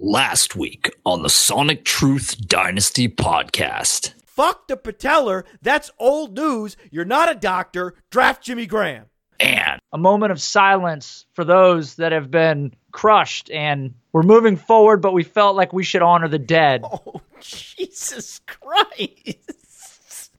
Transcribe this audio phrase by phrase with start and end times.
[0.00, 4.12] Last week on the Sonic Truth Dynasty podcast.
[4.26, 5.42] Fuck the patellar.
[5.60, 6.76] That's old news.
[6.92, 7.94] You're not a doctor.
[8.10, 9.06] Draft Jimmy Graham.
[9.40, 15.02] And a moment of silence for those that have been crushed and we're moving forward,
[15.02, 16.84] but we felt like we should honor the dead.
[16.92, 20.32] Oh, Jesus Christ.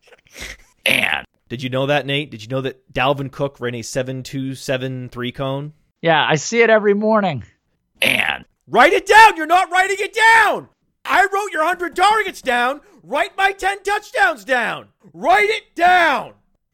[0.85, 2.29] and Did you know that, Nate?
[2.31, 5.71] Did you know that Dalvin Cook ran a 7.273 cone?
[6.01, 7.43] Yeah, I see it every morning.
[8.01, 9.35] and Write it down.
[9.35, 10.69] You're not writing it down.
[11.05, 12.81] I wrote your 100 targets down.
[13.01, 14.89] Write my 10 touchdowns down.
[15.13, 16.33] Write it down.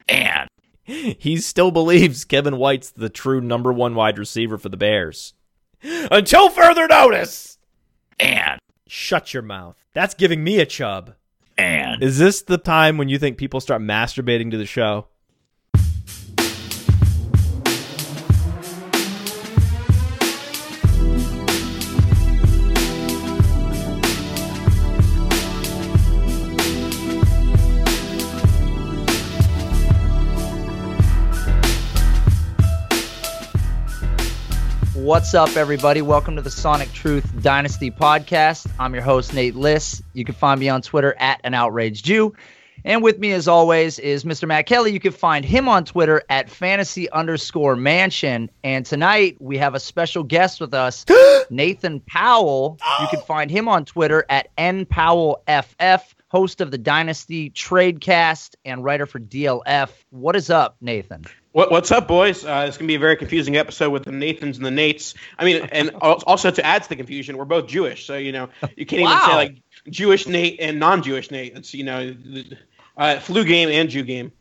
[0.09, 0.49] and
[0.83, 5.33] He still believes Kevin White's the true number one wide receiver for the Bears.
[5.81, 7.57] Until further notice.
[8.19, 9.77] and Shut your mouth.
[9.93, 11.13] That's giving me a chub.
[11.57, 15.07] and Is this the time when you think people start masturbating to the show?
[35.05, 36.01] What's up, everybody?
[36.01, 38.67] Welcome to the Sonic Truth Dynasty podcast.
[38.79, 40.01] I'm your host, Nate Liss.
[40.13, 42.33] You can find me on Twitter at an outraged Jew.
[42.83, 44.47] And with me, as always, is Mr.
[44.47, 44.91] Matt Kelly.
[44.91, 48.49] You can find him on Twitter at fantasy underscore mansion.
[48.63, 51.05] And tonight we have a special guest with us,
[51.51, 52.79] Nathan Powell.
[52.99, 59.05] You can find him on Twitter at npowellff, host of the Dynasty Tradecast and writer
[59.05, 59.91] for DLF.
[60.09, 61.25] What is up, Nathan?
[61.55, 62.43] What, what's up, boys?
[62.43, 65.13] Uh, it's going to be a very confusing episode with the Nathans and the Nates.
[65.39, 68.49] I mean, and also to add to the confusion, we're both Jewish, so you know
[68.75, 69.55] you can't even say like
[69.87, 71.55] Jewish Nate and non-Jewish Nate.
[71.55, 72.13] It's you know,
[72.97, 74.33] uh, flu game and Jew game.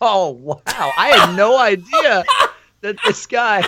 [0.00, 0.62] Oh wow!
[0.66, 2.24] I had no idea
[2.80, 3.66] that this guy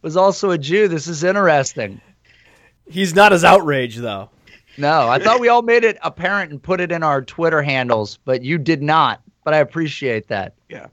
[0.00, 0.88] was also a Jew.
[0.88, 2.00] This is interesting.
[2.86, 4.30] He's not as outraged, though.
[4.78, 8.18] No, I thought we all made it apparent and put it in our Twitter handles,
[8.24, 9.20] but you did not.
[9.44, 10.54] But I appreciate that.
[10.70, 10.86] Yeah,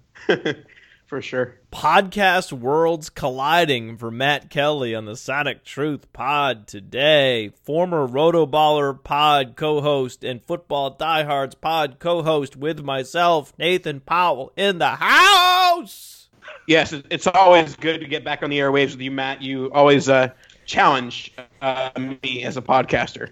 [1.10, 1.56] for sure.
[1.72, 7.50] Podcast worlds colliding for Matt Kelly on the Sonic Truth Pod today.
[7.64, 14.92] Former Rotoballer Pod co-host and Football Diehards Pod co-host with myself, Nathan Powell, in the
[14.92, 16.30] house.
[16.68, 19.42] Yes, it's always good to get back on the airwaves with you, Matt.
[19.42, 20.30] You always uh,
[20.68, 23.32] challenge uh, me as a podcaster.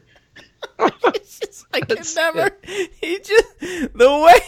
[1.13, 2.49] Just, I can never.
[2.63, 4.39] He just the way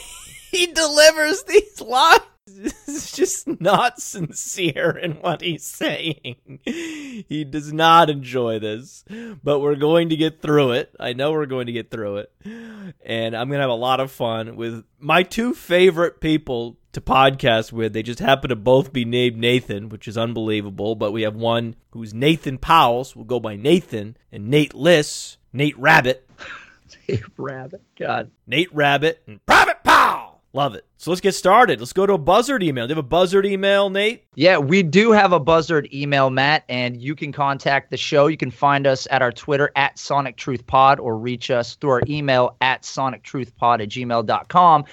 [0.51, 2.21] he delivers these lines
[2.87, 6.59] is just not sincere in what he's saying.
[6.63, 9.03] He does not enjoy this,
[9.43, 10.93] but we're going to get through it.
[10.99, 12.31] I know we're going to get through it,
[13.03, 17.71] and I'm gonna have a lot of fun with my two favorite people to podcast
[17.71, 17.93] with.
[17.93, 20.95] They just happen to both be named Nathan, which is unbelievable.
[20.95, 25.37] But we have one who's Nathan Powell, so we'll go by Nathan, and Nate Liss,
[25.53, 26.29] Nate Rabbit.
[27.07, 28.31] Nate Rabbit, God.
[28.47, 29.83] Nate Rabbit, and Private.
[30.51, 30.85] Love it.
[30.97, 31.79] So let's get started.
[31.79, 32.87] Let's go to a buzzard email.
[32.87, 34.23] Do you have a buzzard email, Nate?
[34.33, 38.25] Yeah, we do have a buzzard email, Matt, and you can contact the show.
[38.25, 41.91] You can find us at our Twitter at Sonic Truth Pod or reach us through
[41.91, 44.85] our email at sonictruthpod at gmail.com.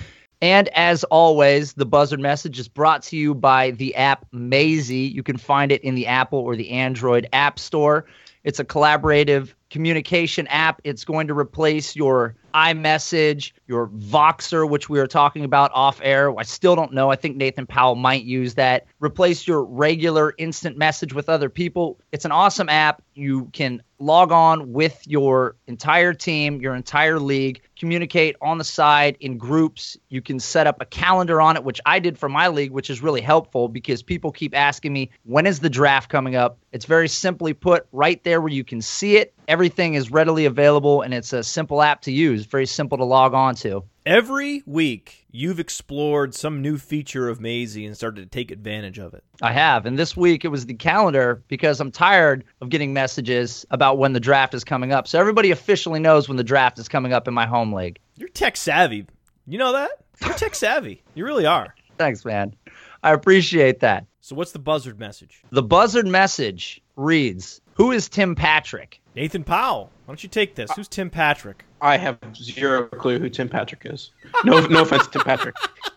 [0.42, 4.98] And as always, the buzzard message is brought to you by the app Maisie.
[4.98, 8.04] You can find it in the Apple or the Android App Store.
[8.44, 10.82] It's a collaborative communication app.
[10.84, 16.36] It's going to replace your iMessage, your Voxer, which we were talking about off air.
[16.38, 17.10] I still don't know.
[17.10, 18.86] I think Nathan Powell might use that.
[18.98, 22.00] Replace your regular instant message with other people.
[22.12, 23.02] It's an awesome app.
[23.14, 29.16] You can log on with your entire team, your entire league, communicate on the side
[29.20, 29.96] in groups.
[30.08, 32.90] You can set up a calendar on it, which I did for my league, which
[32.90, 36.58] is really helpful because people keep asking me, when is the draft coming up?
[36.72, 39.32] It's very simply put right there where you can see it.
[39.48, 43.34] Everything is readily available and it's a simple app to use, very simple to log
[43.34, 43.84] on to.
[44.04, 49.14] Every week, you've explored some new feature of Maisie and started to take advantage of
[49.14, 49.24] it.
[49.42, 49.84] I have.
[49.86, 54.12] And this week it was the calendar because I'm tired of getting messages about when
[54.12, 55.08] the draft is coming up.
[55.08, 57.98] So everybody officially knows when the draft is coming up in my home league.
[58.16, 59.06] You're tech savvy.
[59.46, 59.90] You know that?
[60.24, 61.02] You're tech savvy.
[61.14, 61.74] You really are.
[61.98, 62.54] Thanks, man.
[63.02, 64.06] I appreciate that.
[64.26, 65.44] So, what's the buzzard message?
[65.52, 69.00] The buzzard message reads Who is Tim Patrick?
[69.14, 69.92] Nathan Powell.
[70.04, 70.68] Why don't you take this?
[70.72, 71.64] Who's Tim Patrick?
[71.80, 74.10] I have zero clue who Tim Patrick is.
[74.44, 75.54] No, no offense to Tim Patrick.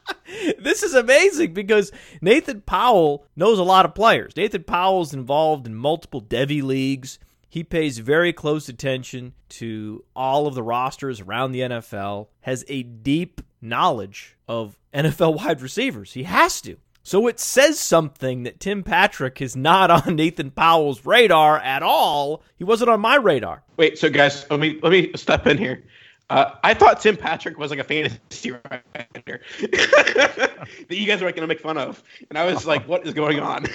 [0.59, 1.91] this is amazing because
[2.21, 4.37] Nathan Powell knows a lot of players.
[4.37, 7.17] Nathan Powell's involved in multiple devy leagues.
[7.49, 12.83] He pays very close attention to all of the rosters around the NFL, has a
[12.83, 16.13] deep knowledge of NFL wide receivers.
[16.13, 16.77] He has to.
[17.09, 22.43] So it says something that Tim Patrick is not on Nathan Powell's radar at all.
[22.59, 23.63] He wasn't on my radar.
[23.77, 25.83] Wait, so guys, let me let me step in here.
[26.29, 28.83] Uh, I thought Tim Patrick was like a fantasy writer
[29.59, 33.07] that you guys were like, going to make fun of, and I was like, "What
[33.07, 33.65] is going on?"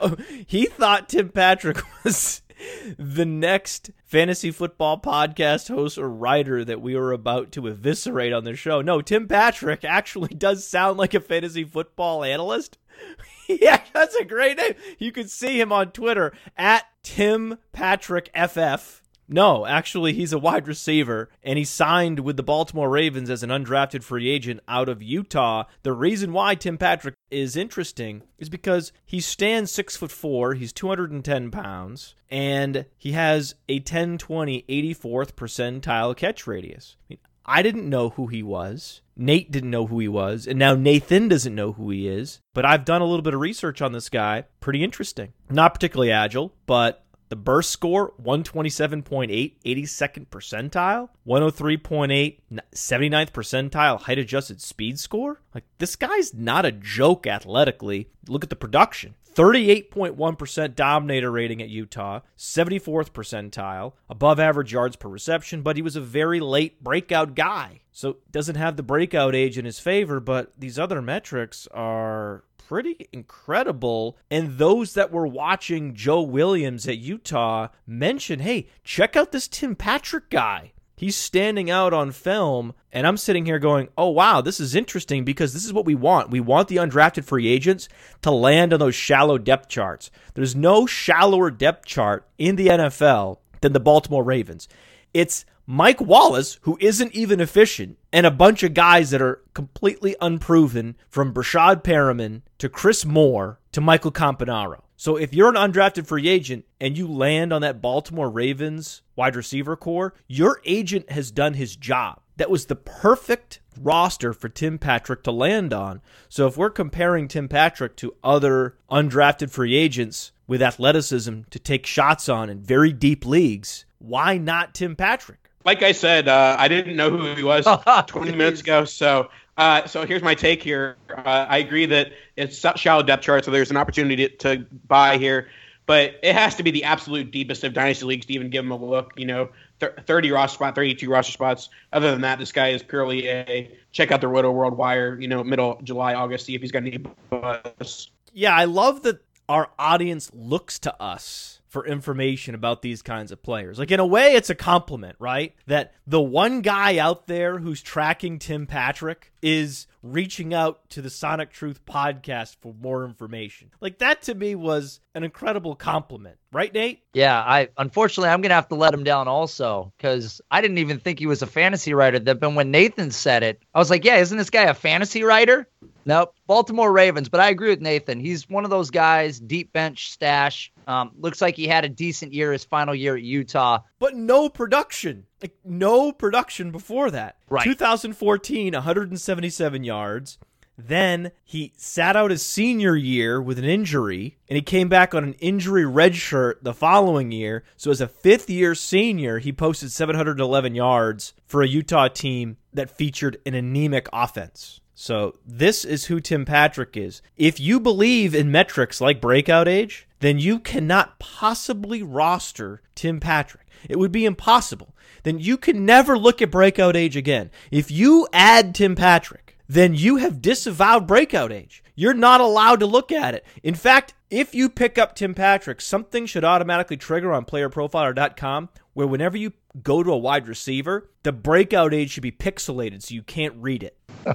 [0.00, 0.16] oh,
[0.48, 2.42] he thought Tim Patrick was
[2.98, 8.44] the next fantasy football podcast host or writer that we were about to eviscerate on
[8.44, 8.80] the show.
[8.80, 12.78] No, Tim Patrick actually does sound like a fantasy football analyst.
[13.48, 14.74] yeah, that's a great name.
[14.98, 19.02] You can see him on Twitter at Tim Patrick FF.
[19.28, 23.50] No, actually, he's a wide receiver, and he signed with the Baltimore Ravens as an
[23.50, 25.64] undrafted free agent out of Utah.
[25.82, 30.72] The reason why Tim Patrick is interesting is because he stands six foot four, he's
[30.72, 36.96] 210 pounds, and he has a 10 20 84th percentile catch radius.
[37.00, 39.00] I, mean, I didn't know who he was.
[39.16, 42.40] Nate didn't know who he was, and now Nathan doesn't know who he is.
[42.52, 44.44] But I've done a little bit of research on this guy.
[44.60, 45.32] Pretty interesting.
[45.48, 52.38] Not particularly agile, but the burst score, 127.8, 82nd percentile, 103.8,
[52.74, 55.40] 79th percentile height adjusted speed score.
[55.54, 58.08] Like, this guy's not a joke athletically.
[58.28, 59.14] Look at the production.
[59.34, 65.96] 38.1% dominator rating at Utah, 74th percentile, above average yards per reception, but he was
[65.96, 67.80] a very late breakout guy.
[67.90, 73.08] So doesn't have the breakout age in his favor, but these other metrics are pretty
[73.12, 74.18] incredible.
[74.30, 79.76] And those that were watching Joe Williams at Utah mentioned, hey, check out this Tim
[79.76, 80.72] Patrick guy.
[80.96, 85.24] He's standing out on film, and I'm sitting here going, oh, wow, this is interesting
[85.24, 86.30] because this is what we want.
[86.30, 87.88] We want the undrafted free agents
[88.22, 90.12] to land on those shallow depth charts.
[90.34, 94.68] There's no shallower depth chart in the NFL than the Baltimore Ravens.
[95.12, 100.14] It's Mike Wallace, who isn't even efficient, and a bunch of guys that are completely
[100.20, 104.82] unproven from Breshad Perriman to Chris Moore to Michael Campanaro.
[104.96, 109.36] So if you're an undrafted free agent and you land on that Baltimore Ravens wide
[109.36, 112.20] receiver corps, your agent has done his job.
[112.36, 116.02] That was the perfect roster for Tim Patrick to land on.
[116.28, 121.86] So if we're comparing Tim Patrick to other undrafted free agents with athleticism to take
[121.86, 125.43] shots on in very deep leagues, why not Tim Patrick?
[125.64, 127.66] Like I said, uh, I didn't know who he was
[128.06, 128.84] 20 minutes ago.
[128.84, 130.96] So, uh, so here's my take here.
[131.10, 135.16] Uh, I agree that it's shallow depth chart, so there's an opportunity to, to, buy
[135.16, 135.48] here,
[135.86, 138.72] but it has to be the absolute deepest of dynasty leagues to even give him
[138.72, 139.12] a look.
[139.16, 139.48] You know,
[139.80, 141.68] 30 roster spot, 32 roster spots.
[141.92, 145.18] Other than that, this guy is purely a check out the Rotoworld wire.
[145.20, 148.10] You know, middle July, August, see if he's got any buzz.
[148.32, 153.42] Yeah, I love that our audience looks to us for information about these kinds of
[153.42, 153.80] players.
[153.80, 155.56] Like in a way it's a compliment, right?
[155.66, 161.10] That the one guy out there who's tracking Tim Patrick is reaching out to the
[161.10, 163.72] Sonic Truth podcast for more information.
[163.80, 167.00] Like that to me was an incredible compliment, right Nate?
[167.12, 170.78] Yeah, I unfortunately I'm going to have to let him down also cuz I didn't
[170.78, 172.20] even think he was a fantasy writer.
[172.20, 175.68] But when Nathan said it, I was like, "Yeah, isn't this guy a fantasy writer?"
[176.06, 177.28] Nope, Baltimore Ravens.
[177.28, 178.20] But I agree with Nathan.
[178.20, 180.72] He's one of those guys, deep bench stash.
[180.86, 184.48] Um, looks like he had a decent year his final year at Utah, but no
[184.48, 185.24] production.
[185.40, 187.36] Like no production before that.
[187.48, 187.64] Right.
[187.64, 190.38] 2014, 177 yards.
[190.76, 195.22] Then he sat out his senior year with an injury, and he came back on
[195.22, 197.62] an injury red shirt the following year.
[197.76, 202.90] So, as a fifth year senior, he posted 711 yards for a Utah team that
[202.90, 204.80] featured an anemic offense.
[204.94, 207.20] So this is who Tim Patrick is.
[207.36, 213.66] If you believe in metrics like breakout age, then you cannot possibly roster Tim Patrick.
[213.88, 214.94] It would be impossible.
[215.24, 217.50] Then you can never look at breakout age again.
[217.70, 221.82] If you add Tim Patrick, then you have disavowed breakout age.
[221.96, 223.44] You're not allowed to look at it.
[223.62, 229.06] In fact, if you pick up Tim Patrick, something should automatically trigger on playerprofiler.com where
[229.06, 233.22] whenever you go to a wide receiver, the breakout age should be pixelated so you
[233.22, 233.96] can't read it.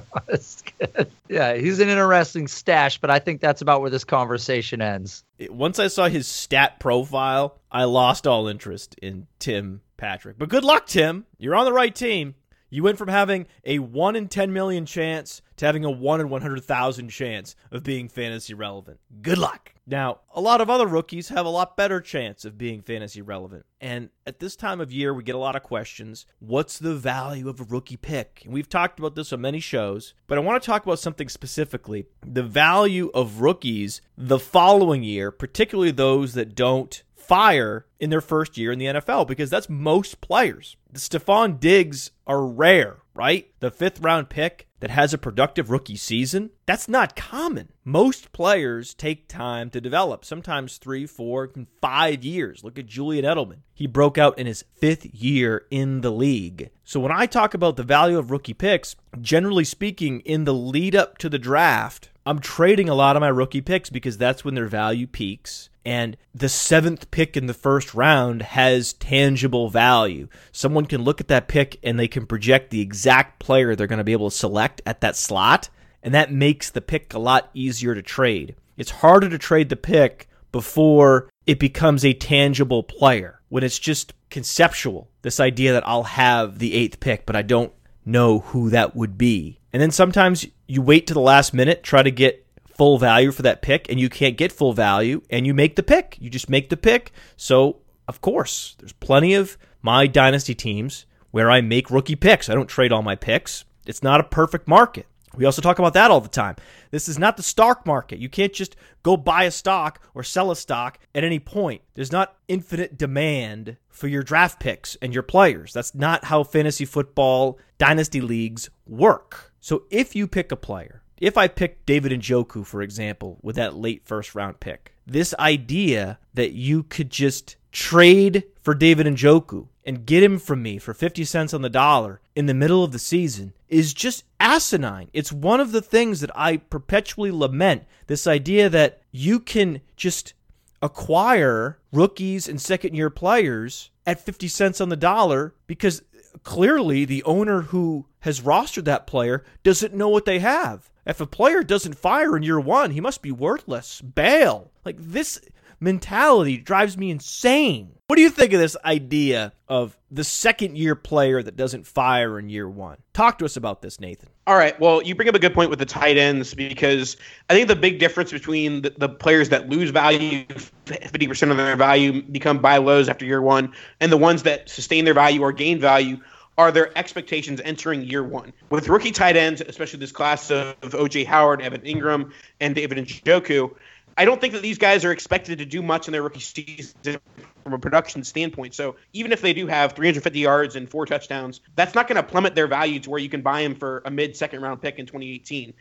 [1.28, 5.22] Yeah, he's an interesting stash, but I think that's about where this conversation ends.
[5.48, 10.38] Once I saw his stat profile, I lost all interest in Tim Patrick.
[10.38, 11.26] But good luck, Tim.
[11.38, 12.34] You're on the right team.
[12.70, 16.28] You went from having a 1 in 10 million chance to having a 1 in
[16.28, 19.00] 100,000 chance of being fantasy relevant.
[19.20, 19.74] Good luck.
[19.86, 23.66] Now, a lot of other rookies have a lot better chance of being fantasy relevant.
[23.80, 26.26] And at this time of year, we get a lot of questions.
[26.38, 28.42] What's the value of a rookie pick?
[28.44, 31.28] And we've talked about this on many shows, but I want to talk about something
[31.28, 38.20] specifically the value of rookies the following year, particularly those that don't fire in their
[38.20, 40.76] first year in the NFL because that's most players.
[40.92, 42.96] The Stefon Diggs are rare.
[43.14, 43.48] right?
[43.60, 47.68] The fifth round pick that has a productive rookie season, that's not common.
[47.84, 52.64] Most players take time to develop, sometimes three, four, five years.
[52.64, 53.58] Look at Julian Edelman.
[53.74, 56.70] He broke out in his fifth year in the league.
[56.82, 60.96] So when I talk about the value of rookie picks, generally speaking, in the lead
[60.96, 64.54] up to the draft, I'm trading a lot of my rookie picks because that's when
[64.54, 65.69] their value peaks.
[65.84, 70.28] And the seventh pick in the first round has tangible value.
[70.52, 73.98] Someone can look at that pick and they can project the exact player they're going
[73.98, 75.70] to be able to select at that slot.
[76.02, 78.56] And that makes the pick a lot easier to trade.
[78.76, 83.40] It's harder to trade the pick before it becomes a tangible player.
[83.48, 87.72] When it's just conceptual, this idea that I'll have the eighth pick, but I don't
[88.04, 89.58] know who that would be.
[89.72, 92.46] And then sometimes you wait to the last minute, try to get
[92.80, 95.82] full value for that pick, and you can't get full value, and you make the
[95.82, 96.16] pick.
[96.18, 97.12] You just make the pick.
[97.36, 97.76] So,
[98.08, 102.48] of course, there's plenty of my dynasty teams where I make rookie picks.
[102.48, 103.66] I don't trade all my picks.
[103.84, 105.04] It's not a perfect market.
[105.36, 106.56] We also talk about that all the time.
[106.90, 108.18] This is not the stock market.
[108.18, 111.82] You can't just go buy a stock or sell a stock at any point.
[111.92, 115.74] There's not infinite demand for your draft picks and your players.
[115.74, 119.52] That's not how fantasy football dynasty leagues work.
[119.60, 123.76] So if you pick a player, if I pick David Njoku, for example, with that
[123.76, 130.06] late first round pick, this idea that you could just trade for David Njoku and
[130.06, 132.98] get him from me for 50 cents on the dollar in the middle of the
[132.98, 135.08] season is just asinine.
[135.12, 140.34] It's one of the things that I perpetually lament this idea that you can just
[140.82, 146.02] acquire rookies and second year players at 50 cents on the dollar because
[146.42, 150.90] clearly the owner who has rostered that player doesn't know what they have.
[151.10, 154.00] If a player doesn't fire in year one, he must be worthless.
[154.00, 154.70] Bail.
[154.84, 155.40] Like this
[155.80, 157.96] mentality drives me insane.
[158.06, 162.38] What do you think of this idea of the second year player that doesn't fire
[162.38, 162.98] in year one?
[163.12, 164.28] Talk to us about this, Nathan.
[164.46, 164.78] All right.
[164.78, 167.16] Well, you bring up a good point with the tight ends because
[167.48, 171.74] I think the big difference between the, the players that lose value, 50% of their
[171.74, 175.50] value, become buy lows after year one, and the ones that sustain their value or
[175.50, 176.18] gain value
[176.60, 178.52] are their expectations entering year one.
[178.68, 182.98] With rookie tight ends, especially this class of, of OJ Howard, Evan Engram, and David
[182.98, 183.74] Njoku,
[184.18, 187.18] I don't think that these guys are expected to do much in their rookie season
[187.64, 188.74] from a production standpoint.
[188.74, 192.22] So even if they do have 350 yards and four touchdowns, that's not going to
[192.22, 194.98] plummet their value to where you can buy them for a mid second round pick
[194.98, 195.72] in 2018.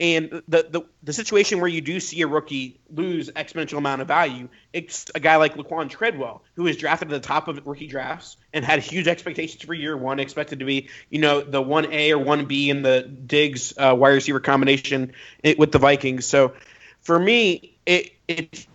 [0.00, 4.08] And the, the the situation where you do see a rookie lose exponential amount of
[4.08, 7.86] value, it's a guy like Laquan Treadwell, who was drafted at the top of rookie
[7.86, 11.92] drafts and had huge expectations for year one, expected to be, you know, the one
[11.92, 15.12] A or one B in the Diggs uh, wide receiver combination
[15.58, 16.26] with the Vikings.
[16.26, 16.54] So
[17.02, 18.66] for me, it it's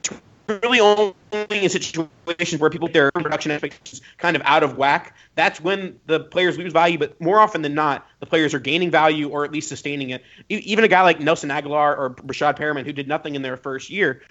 [0.50, 5.16] really only in situations where people their production expectations kind of out of whack.
[5.36, 6.98] That's when the players lose value.
[6.98, 10.24] But more often than not, the players are gaining value or at least sustaining it.
[10.50, 13.90] Even a guy like Nelson Agholor or Breshad Perriman, who did nothing in their first
[13.90, 14.22] year,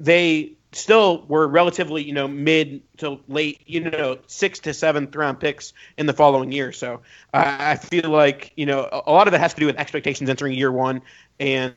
[0.00, 5.40] they still were relatively, you know, mid to late, you know, sixth to seventh round
[5.40, 6.72] picks in the following year.
[6.72, 7.00] So
[7.32, 10.54] I feel like, you know, a lot of it has to do with expectations entering
[10.54, 11.02] year one
[11.40, 11.74] and,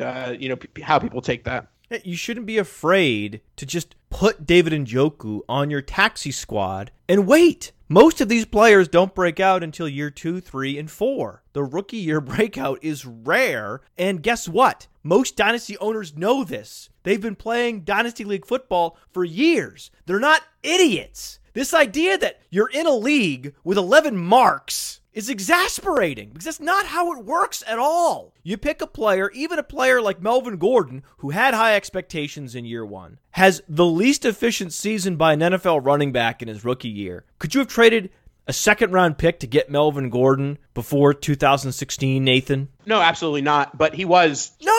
[0.00, 1.68] uh, you know, p- how people take that.
[2.04, 7.26] You shouldn't be afraid to just put David and Njoku on your taxi squad and
[7.26, 7.72] wait.
[7.88, 11.42] Most of these players don't break out until year two, three, and four.
[11.54, 14.86] The rookie year breakout is rare, and guess what?
[15.02, 16.90] Most dynasty owners know this.
[17.02, 19.90] They've been playing Dynasty League football for years.
[20.04, 21.38] They're not idiots.
[21.58, 26.86] This idea that you're in a league with 11 marks is exasperating because that's not
[26.86, 28.32] how it works at all.
[28.44, 32.64] You pick a player, even a player like Melvin Gordon, who had high expectations in
[32.64, 36.88] year one, has the least efficient season by an NFL running back in his rookie
[36.90, 37.24] year.
[37.40, 38.10] Could you have traded
[38.46, 42.68] a second round pick to get Melvin Gordon before 2016, Nathan?
[42.86, 43.76] No, absolutely not.
[43.76, 44.77] But he was no.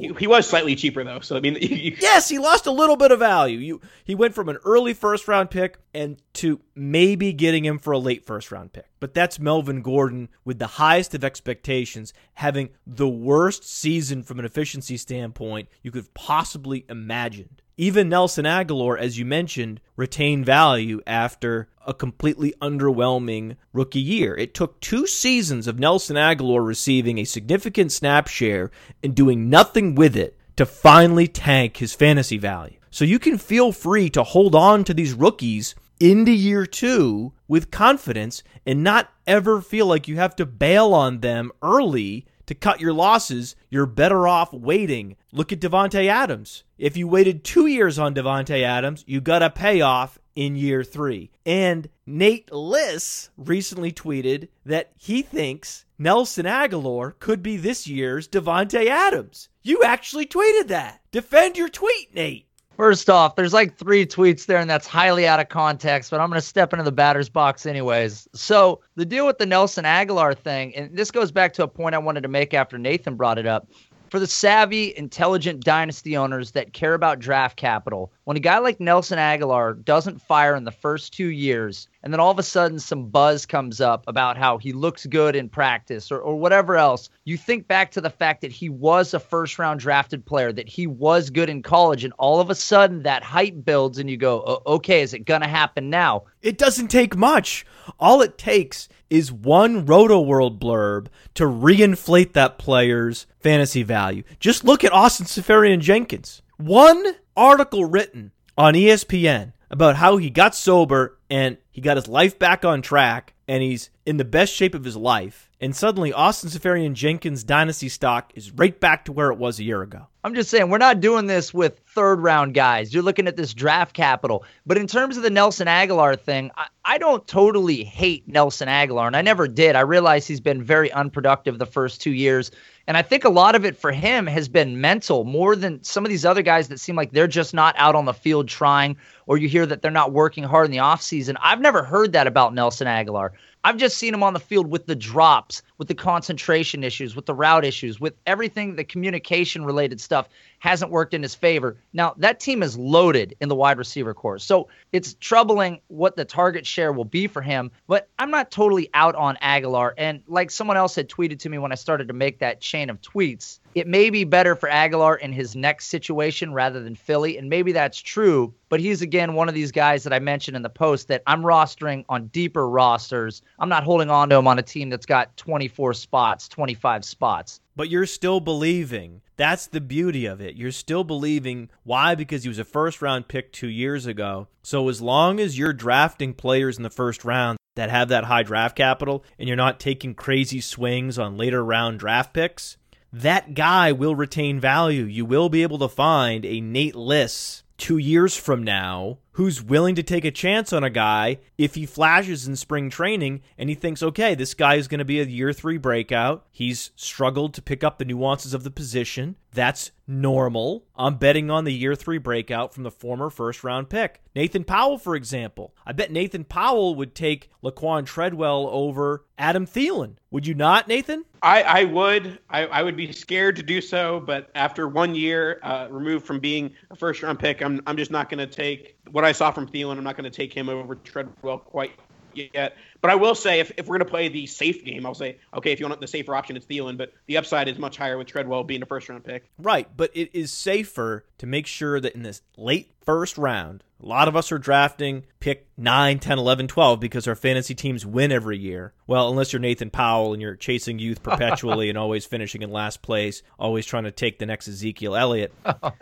[0.00, 1.20] He, he was slightly cheaper though.
[1.20, 3.58] So I mean, you, yes, he lost a little bit of value.
[3.58, 7.92] You he went from an early first round pick and to maybe getting him for
[7.92, 8.86] a late first round pick.
[9.00, 14.44] But that's Melvin Gordon with the highest of expectations, having the worst season from an
[14.44, 17.62] efficiency standpoint you could possibly imagined.
[17.78, 24.34] Even Nelson Agholor, as you mentioned, retained value after a completely underwhelming rookie year.
[24.34, 28.70] It took two seasons of Nelson Agholor receiving a significant snap share
[29.02, 32.78] and doing nothing with it to finally tank his fantasy value.
[32.90, 37.70] So you can feel free to hold on to these rookies into year two with
[37.70, 42.80] confidence and not ever feel like you have to bail on them early to cut
[42.80, 45.16] your losses, you're better off waiting.
[45.32, 46.64] Look at Davante Adams.
[46.78, 51.30] If you waited two years on Davante Adams, you got a payoff in year three.
[51.44, 58.86] And Nate Liss recently tweeted that he thinks Nelson Agholor could be this year's Davante
[58.86, 59.48] Adams.
[59.62, 61.00] You actually tweeted that.
[61.10, 62.46] Defend your tweet, Nate.
[62.76, 66.28] First off, there's like three tweets there, and that's highly out of context, but I'm
[66.28, 68.28] going to step into the batter's box anyways.
[68.34, 71.94] So, the deal with the Nelson Aguilar thing, and this goes back to a point
[71.94, 73.66] I wanted to make after Nathan brought it up
[74.10, 78.80] for the savvy, intelligent dynasty owners that care about draft capital, when a guy like
[78.80, 82.78] Nelson Aguilar doesn't fire in the first two years, and then all of a sudden
[82.78, 87.08] some buzz comes up about how he looks good in practice or, or whatever else,
[87.24, 90.68] you think back to the fact that he was a first round drafted player, that
[90.68, 94.16] he was good in college, and all of a sudden that hype builds and you
[94.16, 96.24] go, okay, is it going to happen now?
[96.42, 97.66] It doesn't take much.
[97.98, 104.22] All it takes is one Rotoworld blurb to reinflate that player's fantasy value.
[104.40, 106.42] Just look at Austin Seferian Jenkins.
[106.56, 107.04] One
[107.36, 112.64] article written on ESPN about how he got sober and he got his life back
[112.64, 115.45] on track and he's in the best shape of his life.
[115.58, 119.64] And suddenly, Austin Seferian Jenkins' dynasty stock is right back to where it was a
[119.64, 120.06] year ago.
[120.22, 122.92] I'm just saying, we're not doing this with third round guys.
[122.92, 124.44] You're looking at this draft capital.
[124.66, 129.06] But in terms of the Nelson Aguilar thing, I, I don't totally hate Nelson Aguilar,
[129.06, 129.76] and I never did.
[129.76, 132.50] I realize he's been very unproductive the first two years.
[132.86, 136.04] And I think a lot of it for him has been mental more than some
[136.04, 138.96] of these other guys that seem like they're just not out on the field trying,
[139.26, 141.36] or you hear that they're not working hard in the offseason.
[141.40, 143.30] I've never heard that about Nelson Agholor.
[143.66, 147.26] I've just seen him on the field with the drops, with the concentration issues, with
[147.26, 150.28] the route issues, with everything, the communication related stuff
[150.60, 151.76] hasn't worked in his favor.
[151.92, 154.38] Now, that team is loaded in the wide receiver corps.
[154.38, 158.88] So it's troubling what the target share will be for him, but I'm not totally
[158.94, 159.94] out on Aguilar.
[159.98, 162.88] And like someone else had tweeted to me when I started to make that chain
[162.88, 167.36] of tweets, it may be better for Agholor in his next situation rather than Philly.
[167.36, 170.62] And maybe that's true, but he's again one of these guys that I mentioned in
[170.62, 173.42] the post that I'm rostering on deeper rosters.
[173.58, 177.60] I'm not holding on to him on a team that's got 24 spots, 25 spots
[177.76, 179.20] but you're still believing.
[179.36, 180.56] That's the beauty of it.
[180.56, 181.68] You're still believing.
[181.84, 182.14] Why?
[182.14, 184.48] Because he was a first round pick two years ago.
[184.62, 188.42] So as long as you're drafting players in the first round that have that high
[188.42, 192.78] draft capital and you're not taking crazy swings on later round draft picks,
[193.12, 195.04] that guy will retain value.
[195.04, 199.94] You will be able to find a Nate Liss two years from now who's willing
[199.94, 203.74] to take a chance on a guy if he flashes in spring training and he
[203.74, 206.46] thinks, okay, this guy is going to be a year three breakout.
[206.50, 209.36] He's struggled to pick up the nuances of the position.
[209.52, 210.84] That's normal.
[210.96, 214.22] I'm betting on the year three breakout from the former first round pick.
[214.34, 215.74] Nathan Powell, for example.
[215.86, 220.16] I bet Nathan Powell would take Laquan Treadwell over Adam Thielen.
[220.30, 221.24] Would you not, Nathan?
[221.42, 222.38] I, I would.
[222.50, 226.38] I, I would be scared to do so, but after one year uh, removed from
[226.38, 229.50] being a first round pick, I'm, I'm just not going to take what I saw
[229.50, 229.98] from Thielen.
[229.98, 231.92] I'm not going to take him over Treadwell quite
[232.36, 232.76] yet.
[233.00, 235.38] But I will say, if, if we're going to play the safe game, I'll say,
[235.54, 238.18] okay, if you want the safer option, it's Thielen, but the upside is much higher
[238.18, 239.48] with Treadwell being a first round pick.
[239.58, 244.06] Right, but it is safer to make sure that in this late first round, a
[244.06, 248.32] lot of us are drafting pick 9, 10, 11, 12 because our fantasy teams win
[248.32, 248.92] every year.
[249.06, 253.02] Well, unless you're Nathan Powell and you're chasing youth perpetually and always finishing in last
[253.02, 255.52] place, always trying to take the next Ezekiel Elliott.
[255.82, 255.92] Oh,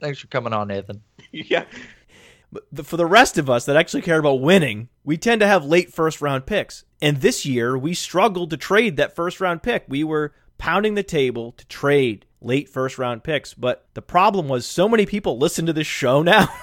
[0.00, 1.02] Thanks for coming on, Nathan.
[1.32, 1.64] yeah.
[2.72, 5.64] But for the rest of us that actually care about winning, we tend to have
[5.64, 6.84] late first round picks.
[7.00, 9.84] And this year, we struggled to trade that first round pick.
[9.88, 13.54] We were pounding the table to trade late first round picks.
[13.54, 16.48] But the problem was so many people listen to this show now.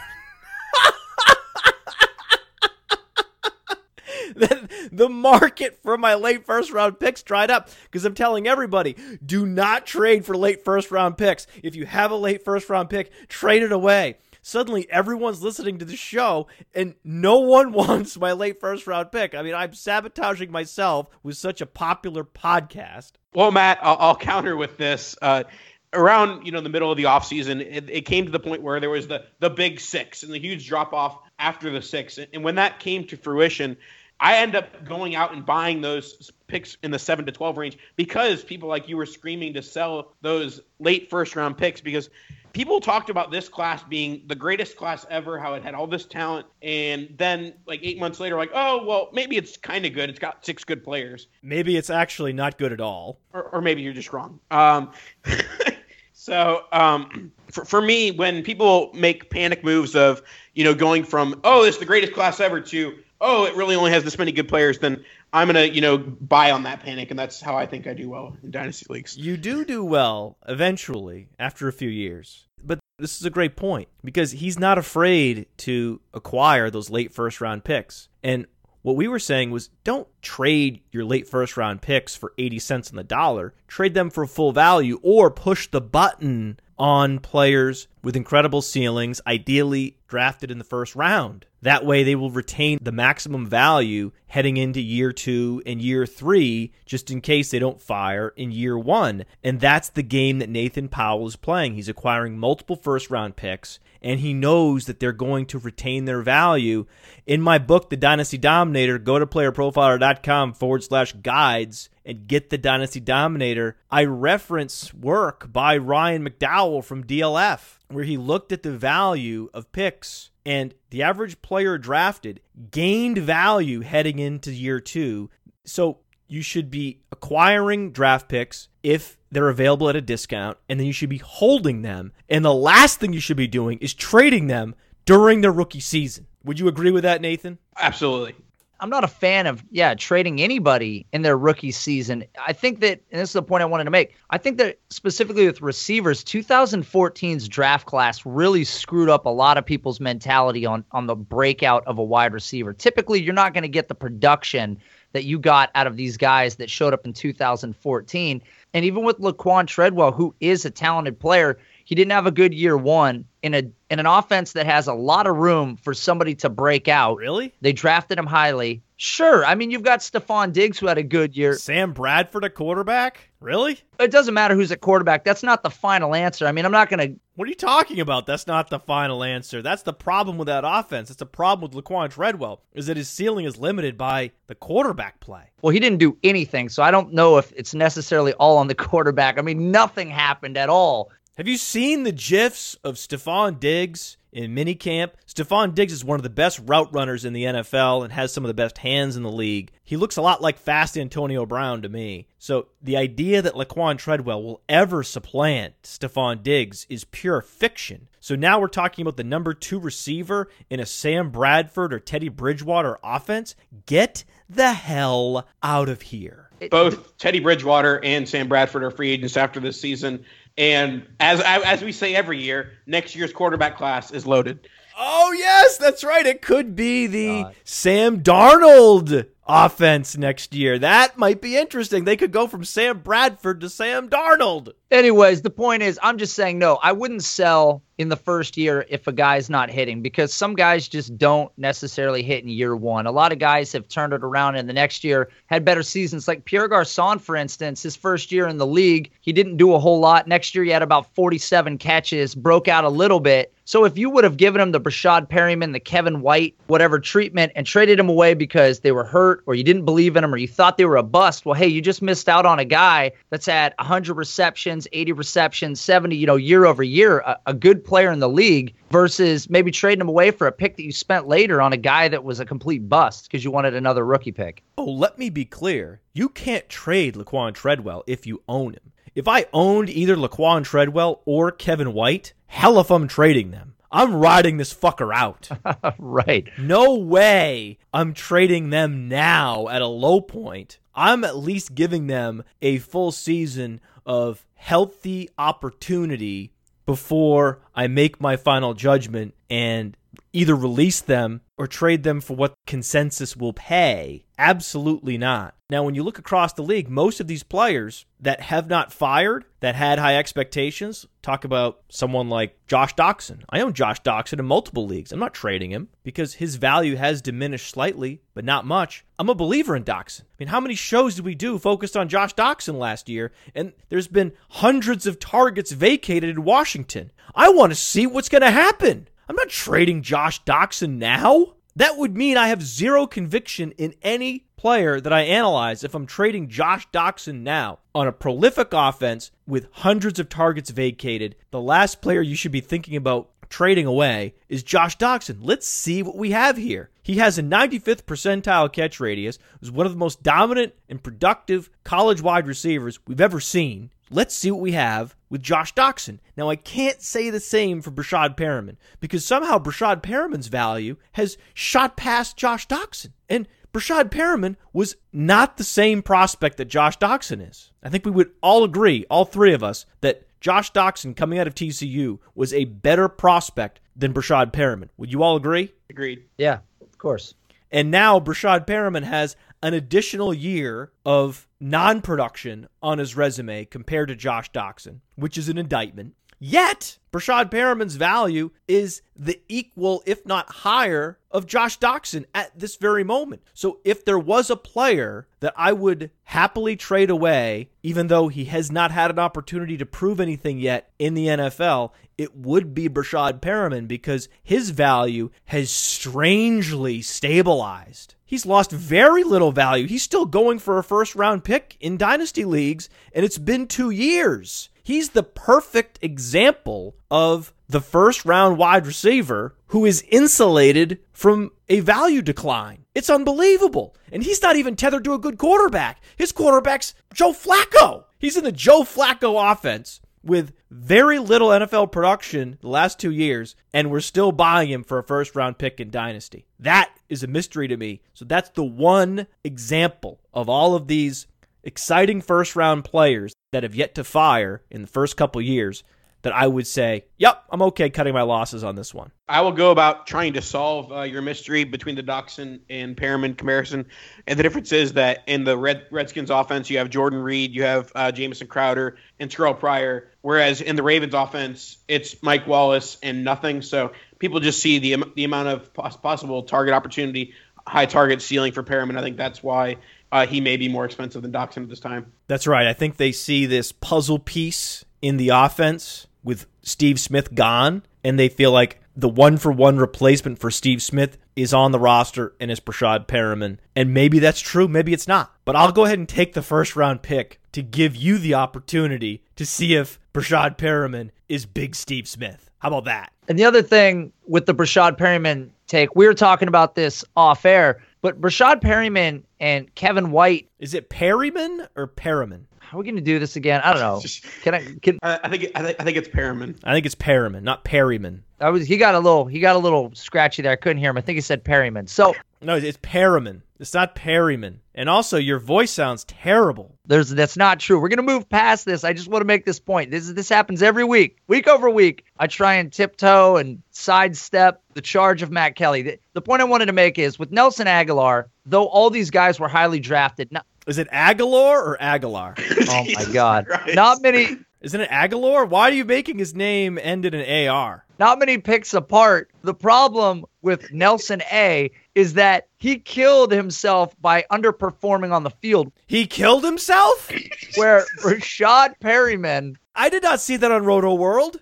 [4.91, 9.45] the market for my late first round picks dried up because I'm telling everybody do
[9.45, 11.45] not trade for late first round picks.
[11.62, 15.86] If you have a late first round pick, trade it away suddenly everyone's listening to
[15.86, 19.34] the show and no one wants my late first round pick.
[19.34, 23.13] I mean, I'm sabotaging myself with such a popular podcast.
[23.34, 25.15] Well, Matt, I'll, I'll counter with this.
[25.19, 25.45] Uh,
[25.91, 28.79] around you know the middle of the offseason, it, it came to the point where
[28.79, 32.43] there was the the big six and the huge drop off after the six, and
[32.43, 33.77] when that came to fruition,
[34.19, 37.77] I end up going out and buying those picks in the 7 to 12 range
[37.95, 42.10] because people like you were screaming to sell those late first round picks because
[42.53, 46.05] people talked about this class being the greatest class ever, how it had all this
[46.05, 50.09] talent, and then like eight months later, like, oh well, maybe it's kind of good.
[50.09, 51.27] It's got six good players.
[51.41, 54.39] Maybe it's actually not good at all, or, or maybe you're just wrong.
[54.51, 54.91] Um,
[56.13, 60.21] so um, for for me, when people make panic moves of
[60.53, 63.75] you know going from oh this is the greatest class ever to oh it really
[63.75, 67.09] only has this many good players, then I'm gonna, you know, buy on that panic,
[67.09, 69.17] and that's how I think I do well in dynasty leagues.
[69.17, 73.89] You do do well eventually after a few years, but this is a great point
[74.03, 78.09] because he's not afraid to acquire those late first round picks.
[78.23, 78.45] And
[78.83, 82.89] what we were saying was don't trade your late first round picks for 80 cents
[82.91, 83.55] on the dollar.
[83.67, 89.97] Trade them for full value or push the button on players with incredible ceilings, ideally
[90.07, 91.45] drafted in the first round.
[91.63, 96.73] That way, they will retain the maximum value heading into year two and year three,
[96.85, 99.23] just in case they don't fire in year one.
[99.43, 101.75] And that's the game that Nathan Powell is playing.
[101.75, 106.21] He's acquiring multiple first round picks, and he knows that they're going to retain their
[106.21, 106.85] value.
[107.25, 112.57] In my book, The Dynasty Dominator, go to playerprofiler.com forward slash guides and get the
[112.57, 113.77] Dynasty Dominator.
[113.89, 119.71] I reference work by Ryan McDowell from DLF, where he looked at the value of
[119.71, 125.29] picks and the average player drafted gained value heading into year two.
[125.65, 130.88] So you should be acquiring draft picks if they're available at a discount, and then
[130.88, 132.12] you should be holding them.
[132.29, 134.75] And the last thing you should be doing is trading them
[135.06, 136.27] during their rookie season.
[136.43, 137.58] Would you agree with that, Nathan?
[137.77, 138.36] Absolutely.
[138.79, 142.25] I'm not a fan of yeah trading anybody in their rookie season.
[142.45, 144.15] I think that, and this is the point I wanted to make.
[144.29, 149.65] I think that specifically with receivers, 2014's draft class really screwed up a lot of
[149.65, 152.73] people's mentality on on the breakout of a wide receiver.
[152.73, 154.79] Typically, you're not going to get the production
[155.13, 158.41] that you got out of these guys that showed up in 2014.
[158.73, 162.53] And even with Laquan Treadwell, who is a talented player, he didn't have a good
[162.53, 163.62] year one in a
[163.93, 167.17] in an offense that has a lot of room for somebody to break out.
[167.17, 167.53] Really?
[167.62, 168.82] They drafted him highly.
[168.97, 169.45] Sure.
[169.45, 171.56] I mean, you've got Stefon Diggs who had a good year.
[171.56, 173.29] Sam Bradford, a quarterback?
[173.39, 173.79] Really?
[173.99, 175.23] It doesn't matter who's at quarterback.
[175.23, 176.47] That's not the final answer.
[176.47, 177.19] I mean, I'm not going to.
[177.36, 178.25] What are you talking about?
[178.25, 179.62] That's not the final answer.
[179.62, 181.12] That's the problem with that offense.
[181.12, 185.19] It's a problem with Laquan Treadwell, is that his ceiling is limited by the quarterback
[185.19, 185.43] play.
[185.62, 188.75] Well, he didn't do anything, so I don't know if it's necessarily all on the
[188.89, 189.38] quarterback.
[189.38, 194.53] I mean, nothing happened at all have you seen the GIFs of Stefon Diggs in
[194.53, 195.13] minicamp?
[195.27, 198.43] Stefon Diggs is one of the best route runners in the NFL and has some
[198.43, 199.71] of the best hands in the league.
[199.83, 202.27] He looks a lot like fast Antonio Brown to me.
[202.37, 208.09] So the idea that Laquan Treadwell will ever supplant Stefon Diggs is pure fiction.
[208.19, 212.29] So now we're talking about the number two receiver in a Sam Bradford or Teddy
[212.29, 213.55] Bridgewater offense.
[213.87, 216.51] Get the hell out of here.
[216.69, 220.23] Both Teddy Bridgewater and Sam Bradford are free agents after this season.
[220.57, 224.67] And as as we say every year, next year's quarterback class is loaded.
[224.97, 226.25] Oh yes, that's right.
[226.25, 227.55] It could be the God.
[227.63, 230.79] Sam Darnold offense next year.
[230.79, 232.05] That might be interesting.
[232.05, 234.73] They could go from Sam Bradford to Sam Darnold.
[234.91, 236.79] Anyways, the point is, I'm just saying no.
[236.81, 240.88] I wouldn't sell in the first year if a guy's not hitting because some guys
[240.88, 243.06] just don't necessarily hit in year one.
[243.06, 246.27] A lot of guys have turned it around in the next year, had better seasons.
[246.27, 249.79] Like Pierre Garcon, for instance, his first year in the league, he didn't do a
[249.79, 250.27] whole lot.
[250.27, 253.53] Next year, he had about 47 catches, broke out a little bit.
[253.65, 257.53] So if you would have given him the Breshad Perryman, the Kevin White, whatever treatment,
[257.56, 260.38] and traded him away because they were hurt or you didn't believe in him or
[260.38, 263.12] you thought they were a bust, well, hey, you just missed out on a guy
[263.29, 267.86] that's had 100 receptions, 80 receptions, 70, you know, year over year, a, a good
[267.93, 271.27] player in the league versus maybe trading him away for a pick that you spent
[271.27, 274.63] later on a guy that was a complete bust because you wanted another rookie pick.
[274.79, 276.01] Oh, let me be clear.
[276.12, 278.93] You can't trade Laquan Treadwell if you own him.
[279.13, 283.75] If I owned either Laquan Treadwell or Kevin White, hell if I'm trading them.
[283.91, 285.49] I'm riding this fucker out.
[285.99, 286.49] right.
[286.58, 290.79] No way I'm trading them now at a low point.
[290.95, 296.52] I'm at least giving them a full season of healthy opportunity
[296.85, 299.95] before I make my final judgment and
[300.31, 304.25] either release them or trade them for what consensus will pay.
[304.37, 305.55] Absolutely not.
[305.73, 309.45] Now, when you look across the league, most of these players that have not fired,
[309.59, 313.41] that had high expectations, talk about someone like Josh Doctson.
[313.49, 315.12] I own Josh Doctson in multiple leagues.
[315.12, 319.03] I'm not trading him because his value has diminished slightly, but not much.
[319.17, 320.21] I'm a believer in Doctson.
[320.21, 323.31] I mean, how many shows did we do focused on Josh Doctson last year?
[323.55, 327.12] And there's been hundreds of targets vacated in Washington.
[327.33, 329.07] I want to see what's going to happen.
[329.27, 331.55] I'm not trading Josh Doctson now.
[331.75, 336.06] That would mean I have zero conviction in any player that I analyze if I'm
[336.06, 341.36] trading Josh Doctson now on a prolific offense with hundreds of targets vacated.
[341.52, 345.39] The last player you should be thinking about trading away is Josh Doctson.
[345.41, 346.91] Let's see what we have here.
[347.02, 351.69] He has a 95th percentile catch radius, was one of the most dominant and productive
[351.84, 353.89] college wide receivers we've ever seen.
[354.10, 356.19] Let's see what we have with Josh Doctson.
[356.38, 361.38] Now, I can't say the same for Breshad Perriman because somehow Breshad Perriman's value has
[361.54, 363.12] shot past Josh Doctson.
[363.28, 367.71] And Breshad Perriman was not the same prospect that Josh Doctson is.
[367.81, 371.47] I think we would all agree, all three of us, that Josh Doctson coming out
[371.47, 374.89] of TCU was a better prospect than Breshad Perriman.
[374.97, 375.73] Would you all agree?
[375.89, 376.23] Agreed.
[376.38, 377.33] Yeah, of course.
[377.71, 384.09] And now Breshad Perriman has an additional year of non production on his resume compared
[384.09, 386.13] to Josh Doctson, which is an indictment.
[386.45, 392.75] Yet, Breshad Perriman's value is the equal, if not higher, of Josh Doctson at this
[392.75, 393.43] very moment.
[393.53, 398.43] So, if there was a player that I would happily trade away, even though he
[398.45, 402.89] has not had an opportunity to prove anything yet in the NFL, it would be
[402.89, 408.15] Breshad Perriman because his value has strangely stabilized.
[408.25, 409.88] He's lost very little value.
[409.88, 413.91] He's still going for a first round pick in dynasty leagues, and it's been two
[413.91, 414.67] years.
[414.83, 421.79] He's the perfect example of the first round wide receiver who is insulated from a
[421.79, 422.85] value decline.
[422.93, 423.95] It's unbelievable.
[424.11, 426.03] And he's not even tethered to a good quarterback.
[426.17, 428.03] His quarterback's Joe Flacco.
[428.19, 433.55] He's in the Joe Flacco offense with very little NFL production the last two years,
[433.73, 436.45] and we're still buying him for a first round pick in Dynasty.
[436.59, 438.01] That is a mystery to me.
[438.13, 441.27] So that's the one example of all of these
[441.63, 445.84] exciting first round players that have yet to fire in the first couple years
[446.23, 449.12] that I would say, yep, I'm okay cutting my losses on this one.
[449.28, 453.38] I will go about trying to solve uh, your mystery between the Doctson and Perriman
[453.38, 453.86] comparison.
[454.26, 457.63] And the difference is that in the Red Redskins offense, you have Jordan Reed, you
[457.63, 460.12] have uh, Jamison Crowder, and Terrelle Pryor.
[460.21, 463.62] Whereas in the Ravens offense, it's Mike Wallace and nothing.
[463.62, 467.34] So people just see the, the amount of possible target opportunity,
[467.67, 468.97] high target ceiling for Perriman.
[468.97, 469.78] I think that's why
[470.13, 472.13] uh, he may be more expensive than Doctson at this time.
[472.28, 472.67] That's right.
[472.67, 478.19] I think they see this puzzle piece in the offense with Steve Smith gone, and
[478.19, 482.36] they feel like the one for one replacement for Steve Smith is on the roster
[482.39, 483.58] and is Breshad Perriman.
[483.76, 485.34] And maybe that's true, maybe it's not.
[485.45, 489.23] But I'll go ahead and take the first round pick to give you the opportunity
[489.36, 492.52] to see if Breshad Perriman is big Steve Smith.
[492.60, 493.12] How about that?
[493.28, 497.45] And the other thing with the Breshad Perriman take, we were talking about this off
[497.45, 500.49] air, but Breshad Perriman and Kevin White.
[500.59, 502.41] Is it Perryman or Perriman?
[502.59, 503.61] How are we going to do this again?
[503.63, 504.01] I don't know.
[504.43, 504.65] Can I?
[504.81, 505.51] Can I think?
[505.55, 506.59] I think, I think it's Perriman.
[506.63, 508.23] I think it's Perriman, not Perryman.
[508.41, 508.67] I was.
[508.67, 509.25] He got a little.
[509.25, 510.51] He got a little scratchy there.
[510.51, 510.97] I couldn't hear him.
[510.97, 511.87] I think he said Perryman.
[511.87, 513.41] So no, it's Perriman.
[513.63, 514.60] It's not Perryman.
[514.76, 516.78] And also, your voice sounds terrible.
[516.86, 517.80] There's that's not true.
[517.80, 518.84] We're gonna move past this.
[518.84, 519.89] I just want to make this point.
[519.89, 522.04] This this happens every week, week over week.
[522.19, 525.82] I try and tiptoe and sidestep the charge of Matt Kelly.
[525.82, 529.39] The, the point I wanted to make is with Nelson Aguilar, though all these guys
[529.39, 530.30] were highly drafted.
[530.34, 532.36] Not, is it Aguilar or Aguilar?
[532.67, 533.47] oh my God!
[533.73, 534.39] Not many.
[534.60, 535.45] Isn't it Aguilar?
[535.45, 537.86] Why are you making his name end in an AR?
[537.97, 539.32] Not many picks apart.
[539.41, 545.71] The problem with Nelson A is that he killed himself by underperforming on the field.
[545.88, 547.12] He killed himself?
[547.56, 549.58] Where Rashad Perryman.
[549.75, 551.38] I did not see that on Rotoworld.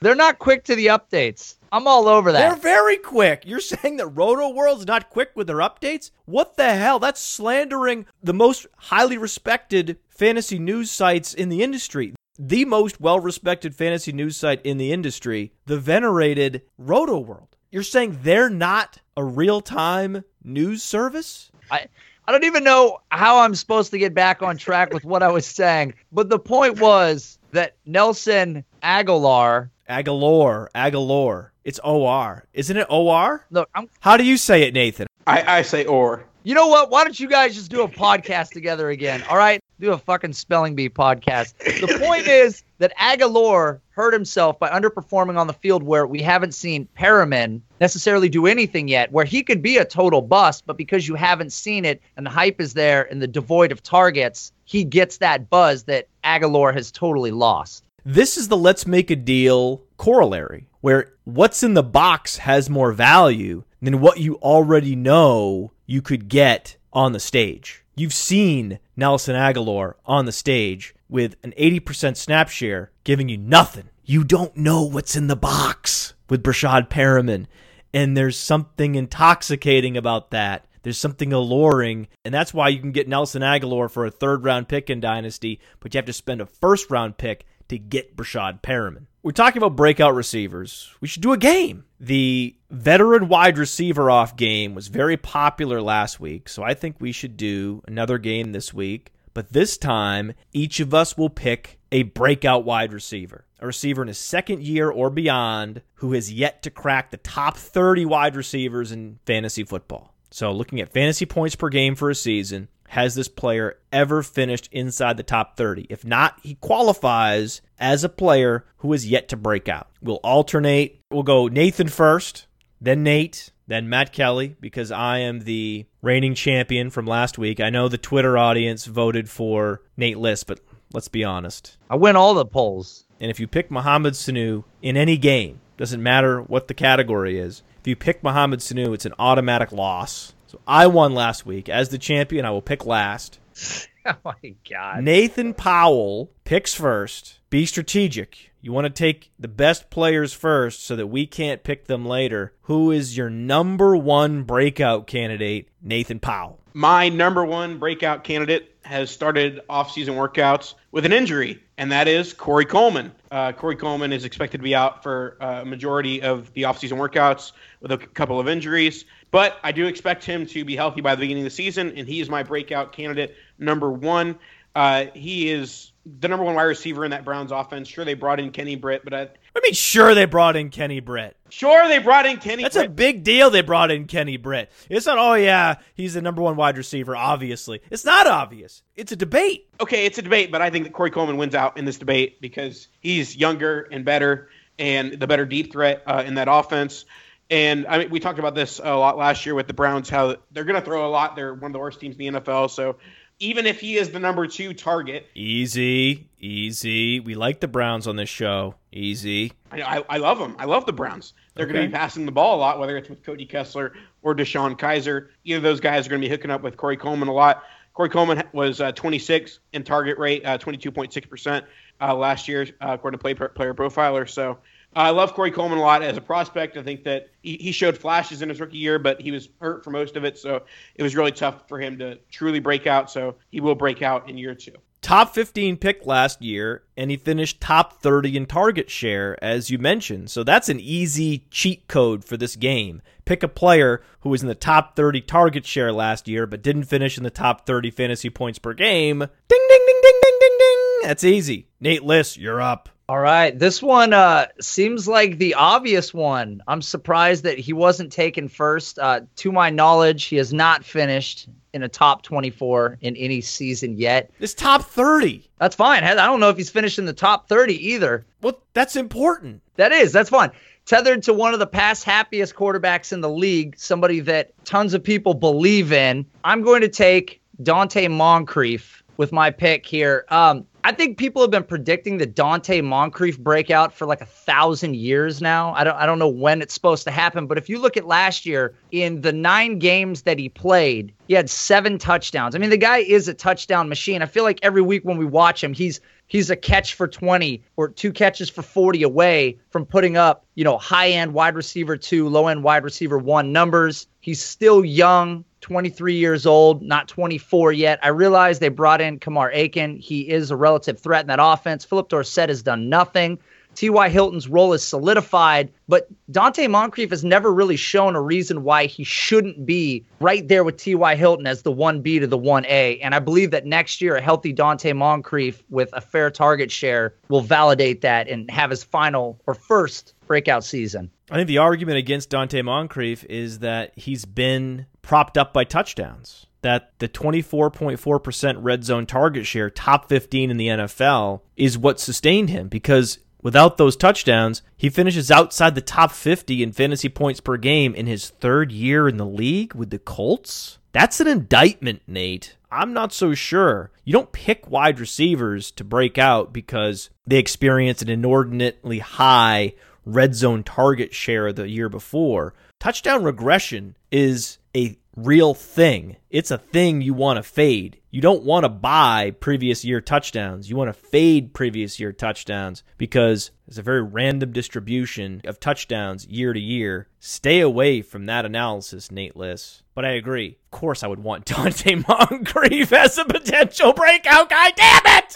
[0.00, 1.54] They're not quick to the updates.
[1.72, 2.38] I'm all over that.
[2.38, 3.42] They're very quick.
[3.46, 6.10] You're saying that Rotoworld's not quick with their updates?
[6.24, 6.98] What the hell?
[6.98, 12.14] That's slandering the most highly respected fantasy news sites in the industry.
[12.38, 17.48] The most well respected fantasy news site in the industry, the venerated Rotoworld.
[17.70, 21.50] You're saying they're not a real time news service?
[21.70, 21.86] I.
[22.26, 25.28] I don't even know how I'm supposed to get back on track with what I
[25.28, 31.52] was saying, but the point was that Nelson Agholor Aguilar, Aguilar.
[31.64, 32.44] It's OR.
[32.52, 33.46] Isn't it OR?
[33.50, 35.06] Look, I'm, how do you say it, Nathan?
[35.26, 36.24] I, I say or.
[36.42, 36.90] You know what?
[36.90, 39.22] Why don't you guys just do a podcast together again?
[39.28, 39.60] All right?
[39.84, 41.58] Do a fucking spelling bee podcast.
[41.58, 46.54] The point is that Agholor hurt himself by underperforming on the field where we haven't
[46.54, 51.06] seen Perriman necessarily do anything yet, where he could be a total bust, but because
[51.06, 54.84] you haven't seen it and the hype is there and the devoid of targets, he
[54.84, 57.84] gets that buzz that Agholor has totally lost.
[58.06, 62.92] This is the let's make a deal corollary, where what's in the box has more
[62.92, 67.83] value than what you already know you could get on the stage.
[67.96, 73.88] You've seen Nelson Agholor on the stage with an 80% snap share giving you nothing.
[74.04, 77.46] You don't know what's in the box with Breshad Perriman.
[77.92, 80.66] And there's something intoxicating about that.
[80.82, 84.68] There's something alluring, and that's why you can get Nelson Agholor for a third round
[84.68, 88.60] pick in Dynasty, but you have to spend a first round pick to get Breshad
[88.60, 89.06] Perriman.
[89.24, 90.92] We're talking about breakout receivers.
[91.00, 91.86] We should do a game.
[91.98, 97.10] The veteran wide receiver off game was very popular last week, so I think we
[97.10, 99.14] should do another game this week.
[99.32, 104.08] But this time, each of us will pick a breakout wide receiver, a receiver in
[104.08, 108.92] his second year or beyond who has yet to crack the top 30 wide receivers
[108.92, 110.12] in fantasy football.
[110.32, 114.68] So, looking at fantasy points per game for a season, has this player ever finished
[114.72, 115.86] inside the top 30?
[115.90, 119.88] If not, he qualifies as a player who is yet to break out.
[120.00, 121.00] We'll alternate.
[121.10, 122.46] We'll go Nathan first,
[122.80, 127.60] then Nate, then Matt Kelly, because I am the reigning champion from last week.
[127.60, 130.60] I know the Twitter audience voted for Nate Liss, but
[130.92, 131.76] let's be honest.
[131.88, 133.06] I win all the polls.
[133.20, 137.62] And if you pick Mohamed Sanu in any game, doesn't matter what the category is,
[137.80, 140.33] if you pick Mohamed Sanu, it's an automatic loss.
[140.54, 141.68] So I won last week.
[141.68, 143.40] As the champion, I will pick last.
[144.06, 145.02] oh my god.
[145.02, 147.40] Nathan Powell picks first.
[147.50, 148.52] Be strategic.
[148.60, 152.52] You want to take the best players first so that we can't pick them later.
[152.62, 155.70] Who is your number one breakout candidate?
[155.82, 156.60] Nathan Powell.
[156.76, 162.32] My number one breakout candidate has started off-season workouts with an injury, and that is
[162.32, 163.12] Corey Coleman.
[163.30, 166.98] Uh, Corey Coleman is expected to be out for uh, a majority of the off-season
[166.98, 171.14] workouts with a couple of injuries, but I do expect him to be healthy by
[171.14, 174.36] the beginning of the season, and he is my breakout candidate number one.
[174.74, 177.86] Uh, he is the number one wide receiver in that Browns offense.
[177.86, 181.00] Sure, they brought in Kenny Britt, but I, I mean, sure they brought in Kenny
[181.00, 181.36] Britt.
[181.48, 182.64] Sure, they brought in Kenny.
[182.64, 182.86] That's Britt.
[182.86, 183.50] a big deal.
[183.50, 184.72] They brought in Kenny Britt.
[184.90, 185.18] It's not.
[185.18, 187.14] Oh yeah, he's the number one wide receiver.
[187.14, 188.82] Obviously, it's not obvious.
[188.96, 189.68] It's a debate.
[189.80, 192.40] Okay, it's a debate, but I think that Corey Coleman wins out in this debate
[192.40, 197.04] because he's younger and better, and the better deep threat uh, in that offense.
[197.50, 200.36] And I mean, we talked about this a lot last year with the Browns, how
[200.50, 201.36] they're going to throw a lot.
[201.36, 202.70] They're one of the worst teams in the NFL.
[202.70, 202.96] So
[203.38, 207.20] even if he is the number two target, easy, easy.
[207.20, 208.76] We like the Browns on this show.
[208.92, 209.52] Easy.
[209.70, 210.56] I, I, I love them.
[210.58, 211.34] I love the Browns.
[211.54, 211.72] They're okay.
[211.72, 213.92] going to be passing the ball a lot, whether it's with Cody Kessler
[214.22, 215.28] or DeShone Kizer.
[215.44, 217.64] Either of those guys are going to be hooking up with Corey Coleman a lot.
[217.92, 221.64] Corey Coleman was uh, 26 in target rate, uh, 22.6%
[222.00, 224.28] uh, last year, uh, according to Play Player Profiler.
[224.28, 224.58] So
[224.96, 226.76] I love Corey Coleman a lot as a prospect.
[226.76, 229.90] I think that he, showed flashes in his rookie year, but he was hurt for
[229.90, 230.38] most of it.
[230.38, 230.62] So
[230.94, 233.10] it was really tough for him to truly break out.
[233.10, 234.72] So he will break out in year two.
[235.04, 239.76] Top 15 pick last year, and he finished top 30 in target share, as you
[239.76, 240.30] mentioned.
[240.30, 243.02] So that's an easy cheat code for this game.
[243.26, 246.84] Pick a player who was in the top 30 target share last year, but didn't
[246.84, 249.18] finish in the top 30 fantasy points per game.
[249.18, 249.28] Ding,
[249.68, 250.98] ding, ding, ding, ding, ding, ding.
[251.02, 251.68] That's easy.
[251.80, 252.88] Nate Liss, you're up.
[253.06, 253.58] All right.
[253.58, 256.62] This one uh, seems like the obvious one.
[256.66, 258.98] I'm surprised that he wasn't taken first.
[258.98, 263.98] Uh, to my knowledge, he has not finished in a top 24 in any season
[263.98, 264.30] yet.
[264.40, 265.46] It's top 30.
[265.58, 266.02] That's fine.
[266.02, 268.24] I don't know if he's finished in the top 30 either.
[268.40, 269.60] Well, that's important.
[269.76, 270.12] That is.
[270.12, 270.50] That's fine.
[270.86, 275.02] Tethered to one of the past happiest quarterbacks in the league, somebody that tons of
[275.02, 276.24] people believe in.
[276.44, 280.24] I'm going to take Donte Moncrief with my pick here.
[280.28, 284.96] Um, I think people have been predicting the Donte Moncrief breakout for like a thousand
[284.96, 285.72] years now.
[285.72, 288.06] I don't I don't know when it's supposed to happen, but if you look at
[288.06, 292.54] last year, in the nine games that he played, he had seven touchdowns.
[292.54, 294.20] I mean, the guy is a touchdown machine.
[294.20, 297.62] I feel like every week when we watch him, he's he's a catch for 20
[297.76, 301.96] or two catches for 40 away from putting up, you know, high end wide receiver
[301.96, 304.06] two, low end wide receiver one numbers.
[304.20, 305.46] He's still young.
[305.64, 307.98] 23 years old, not 24 yet.
[308.02, 309.96] I realize they brought in Kamar Aiken.
[309.96, 311.86] He is a relative threat in that offense.
[311.86, 313.38] Phillip Dorsett has done nothing.
[313.74, 314.10] T.Y.
[314.10, 319.04] Hilton's role is solidified, but Donte Moncrief has never really shown a reason why he
[319.04, 321.16] shouldn't be right there with T.Y.
[321.16, 323.00] Hilton as the 1B to the 1A.
[323.02, 327.14] And I believe that next year, a healthy Donte Moncrief with a fair target share
[327.30, 331.10] will validate that and have his final or first breakout season.
[331.30, 336.46] I think the argument against Donte Moncrief is that he's been propped up by touchdowns.
[336.62, 342.48] That the 24.4% red zone target share, top 15 in the NFL, is what sustained
[342.50, 347.58] him because without those touchdowns, he finishes outside the top 50 in fantasy points per
[347.58, 350.78] game in his third year in the league with the Colts.
[350.92, 352.56] That's an indictment, Nate.
[352.70, 353.90] I'm not so sure.
[354.04, 360.34] You don't pick wide receivers to break out because they experience an inordinately high red
[360.34, 362.54] zone target share the year before.
[362.80, 366.16] Touchdown regression is a real thing.
[366.30, 368.00] It's a thing you want to fade.
[368.10, 370.68] You don't want to buy previous year touchdowns.
[370.68, 376.26] You want to fade previous year touchdowns because it's a very random distribution of touchdowns
[376.26, 377.08] year to year.
[377.18, 379.82] Stay away from that analysis, Nate Liss.
[379.94, 380.58] But I agree.
[380.66, 384.70] Of course, I would want Donte Moncrief as a potential breakout guy.
[384.70, 385.34] Damn it!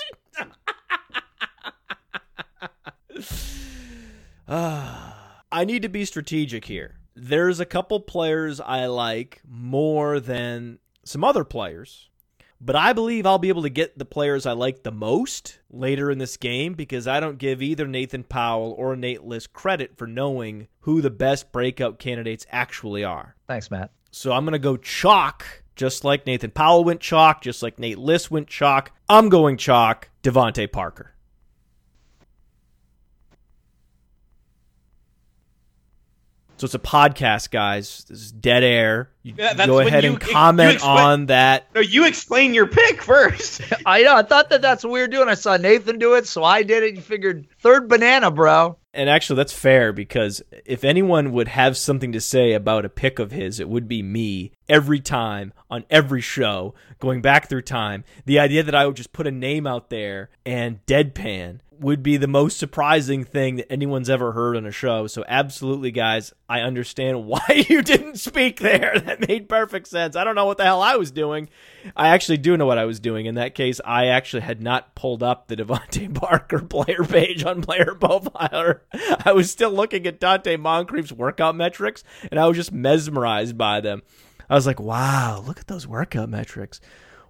[4.48, 6.96] I need to be strategic here.
[7.14, 12.08] There's a couple players I like more than some other players,
[12.60, 16.10] but I believe I'll be able to get the players I like the most later
[16.10, 20.06] in this game because I don't give either Nathan Powell or Nate Liss credit for
[20.06, 23.36] knowing who the best breakout candidates actually are.
[23.46, 23.90] Thanks, Matt.
[24.10, 27.98] So I'm going to go chalk just like Nathan Powell went chalk, just like Nate
[27.98, 28.92] Liss went chalk.
[29.08, 30.08] I'm going chalk.
[30.22, 31.14] DeVante Parker.
[36.58, 38.04] So it's a podcast, guys.
[38.08, 39.10] This is dead air.
[39.22, 41.68] You Yeah, go ahead you- and comment explain- on that.
[41.74, 43.62] No, you explain your pick first.
[43.86, 44.16] I know.
[44.16, 45.28] I thought that that's what we were doing.
[45.28, 46.96] I saw Nathan do it, so I did it.
[46.96, 48.76] You figured third banana, bro.
[48.92, 53.20] And actually, that's fair because if anyone would have something to say about a pick
[53.20, 58.04] of his, it would be me every time on every show, going back through time.
[58.26, 62.16] The idea that I would just put a name out there and deadpan would be
[62.16, 65.06] the most surprising thing that anyone's ever heard on a show.
[65.06, 68.96] So, absolutely, guys, I understand why you didn't speak there.
[69.08, 70.16] That made perfect sense.
[70.16, 71.48] I don't know what the hell I was doing.
[71.96, 73.26] I actually do know what I was doing.
[73.26, 77.62] In that case, I actually had not pulled up the DeVante Parker player page on
[77.62, 78.80] Player Profiler.
[79.24, 83.80] I was still looking at Donte Moncrief's workout metrics, and I was just mesmerized by
[83.80, 84.02] them.
[84.48, 86.80] I was like, wow, look at those workout metrics.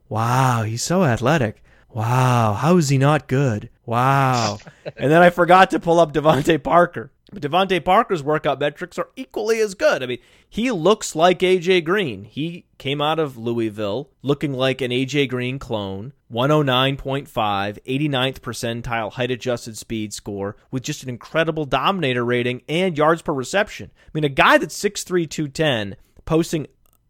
[0.08, 1.62] Wow, he's so athletic.
[1.90, 3.70] Wow, how is he not good?
[3.86, 4.58] Wow.
[4.96, 7.10] and then I forgot to pull up DeVante Parker.
[7.30, 10.02] But DeVante Parker's workout metrics are equally as good.
[10.02, 12.24] I mean, he looks like AJ Green.
[12.24, 16.14] He came out of Louisville looking like an AJ Green clone.
[16.32, 23.22] 109.5, 89th percentile height adjusted speed score with just an incredible dominator rating and yards
[23.22, 23.90] per reception.
[24.06, 26.66] I mean, a guy that's 6'3, 210 posting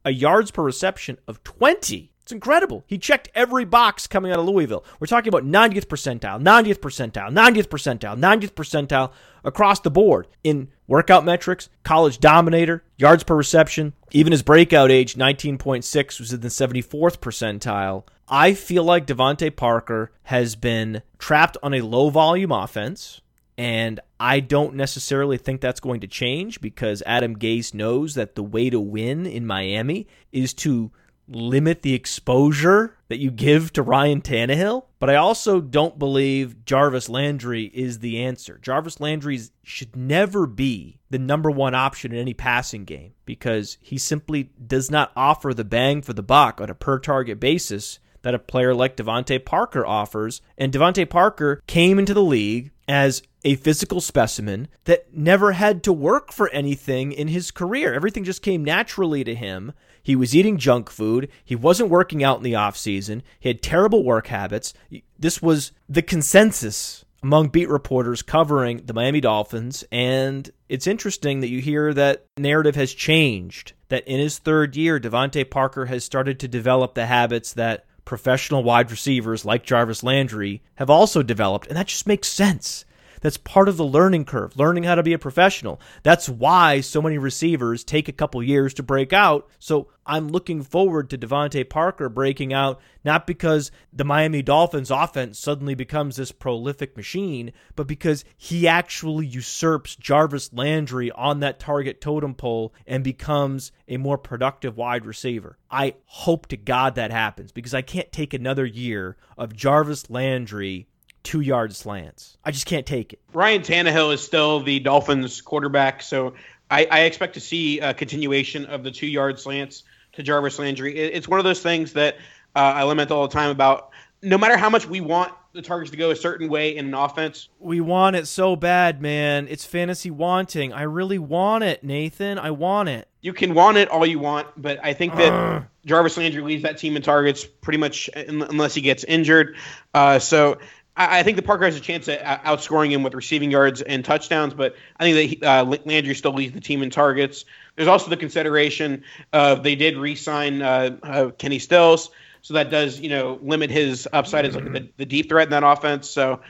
[0.08, 2.10] a yards per reception of 20.
[2.22, 2.82] It's incredible.
[2.86, 4.84] He checked every box coming out of Louisville.
[4.98, 9.12] We're talking about 90th percentile, 90th percentile, 90th percentile, 90th percentile
[9.44, 13.92] across the board in workout metrics, college dominator, yards per reception.
[14.10, 18.04] Even his breakout age, 19.6, was in the 74th percentile.
[18.28, 23.20] I feel like DeVante Parker has been trapped on a low volume offense.
[23.58, 28.42] And I don't necessarily think that's going to change because Adam Gase knows that the
[28.42, 30.92] way to win in Miami is to
[31.26, 34.84] limit the exposure that you give to Ryan Tannehill.
[35.00, 38.58] But I also don't believe Jarvis Landry is the answer.
[38.62, 43.98] Jarvis Landry should never be the number one option in any passing game because he
[43.98, 48.34] simply does not offer the bang for the buck on a per target basis that
[48.34, 50.42] a player like DeVante Parker offers.
[50.56, 55.92] And DeVante Parker came into the league as a physical specimen that never had to
[55.92, 57.94] work for anything in his career.
[57.94, 59.72] Everything just came naturally to him.
[60.02, 61.28] He was eating junk food.
[61.44, 63.22] He wasn't working out in the offseason.
[63.38, 64.72] He had terrible work habits.
[65.18, 69.84] This was the consensus among beat reporters covering the Miami Dolphins.
[69.92, 73.74] And it's interesting that you hear that narrative has changed.
[73.88, 78.64] That in his third year, DeVante Parker has started to develop the habits that professional
[78.64, 81.66] wide receivers like Jarvis Landry have also developed.
[81.66, 82.86] And that just makes sense.
[83.20, 85.80] That's part of the learning curve, learning how to be a professional.
[86.02, 89.48] That's why so many receivers take a couple years to break out.
[89.58, 95.38] So I'm looking forward to DeVante Parker breaking out, not because the Miami Dolphins offense
[95.38, 102.00] suddenly becomes this prolific machine, but because he actually usurps Jarvis Landry on that target
[102.00, 105.58] totem pole and becomes a more productive wide receiver.
[105.70, 110.88] I hope to God that happens because I can't take another year of Jarvis Landry
[111.28, 112.38] two yard slants.
[112.42, 113.20] I just can't take it.
[113.34, 116.32] Ryan Tannehill is still the Dolphins quarterback, so
[116.70, 119.82] I, I expect to see a continuation of the two yard slants
[120.14, 120.96] to Jarvis Landry.
[120.96, 122.16] It, it's one of those things that
[122.56, 123.90] uh, I lament all the time about.
[124.22, 126.94] No matter how much we want the targets to go a certain way in an
[126.94, 129.48] offense, We want it so bad, man.
[129.50, 130.72] It's fantasy wanting.
[130.72, 132.38] I really want it, Nathan.
[132.38, 133.06] I want it.
[133.20, 136.78] you can want it all you want, but I think that Jarvis Landry leads that
[136.78, 139.56] team in targets pretty much unless he gets injured.
[139.94, 140.58] Uh, so
[140.98, 144.04] I, I think the Parker has a chance at outscoring him with receiving yards and
[144.04, 147.44] touchdowns, but I think that he, uh, Landry still leads the team in targets.
[147.76, 152.10] There's also the consideration of they did re-sign uh, uh, Kenny Stills,
[152.42, 155.50] so that does you know limit his upside as like the, the deep threat in
[155.52, 156.10] that offense.
[156.10, 156.40] So.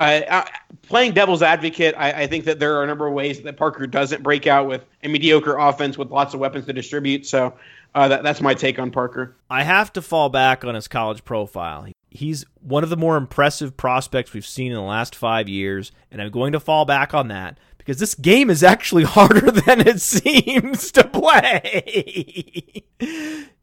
[0.00, 0.44] Uh, uh,
[0.88, 3.86] playing devil's advocate, I, I think that there are a number of ways that Parker
[3.86, 7.24] doesn't break out with a mediocre offense with lots of weapons to distribute.
[7.26, 7.54] So
[7.94, 9.36] uh, that, that's my take on Parker.
[9.48, 11.86] I have to fall back on his college profile.
[12.14, 16.22] He's one of the more impressive prospects we've seen in the last five years, and
[16.22, 20.00] I'm going to fall back on that because this game is actually harder than it
[20.00, 22.84] seems to play.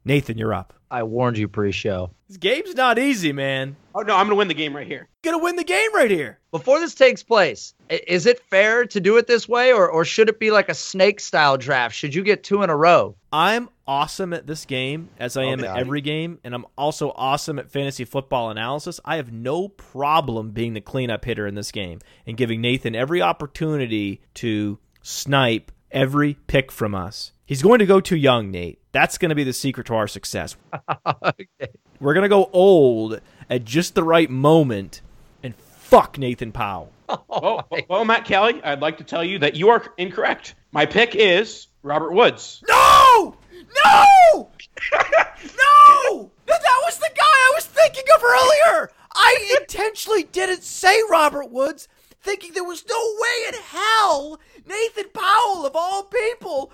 [0.04, 0.74] Nathan, you're up.
[0.90, 2.10] I warned you pre-show.
[2.28, 3.76] This game's not easy, man.
[3.94, 5.08] Oh no, I'm gonna win the game right here.
[5.22, 6.38] Gonna win the game right here.
[6.50, 10.28] Before this takes place, is it fair to do it this way, or, or should
[10.28, 11.94] it be like a snake style draft?
[11.94, 13.16] Should you get two in a row?
[13.32, 15.68] I'm awesome at this game as I am Okay.
[15.68, 19.00] at every game, and I'm also awesome at fantasy football analysis.
[19.04, 23.22] I have no problem being the cleanup hitter in this game and giving Nathan every
[23.22, 27.32] opportunity to snipe every pick from us.
[27.52, 28.78] He's going to go too young, Nate.
[28.92, 30.56] That's going to be the secret to our success.
[31.06, 31.68] okay.
[32.00, 35.02] We're going to go old at just the right moment
[35.42, 36.90] and fuck Nathan Powell.
[37.28, 40.54] well, well, Matt Kelly, I'd like to tell you that you are incorrect.
[40.72, 42.64] My pick is Robert Woods.
[42.66, 43.36] No!
[43.84, 44.50] No!
[44.92, 46.30] no!
[46.46, 48.90] That was the guy I was thinking of earlier.
[49.14, 51.86] I intentionally didn't say Robert Woods,
[52.22, 56.72] thinking there was no way in hell Nathan Powell, of all people,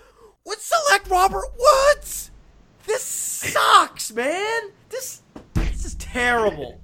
[0.49, 2.31] would select Robert Woods.
[2.87, 4.63] This sucks, man.
[4.89, 5.23] This
[5.55, 6.81] this is terrible.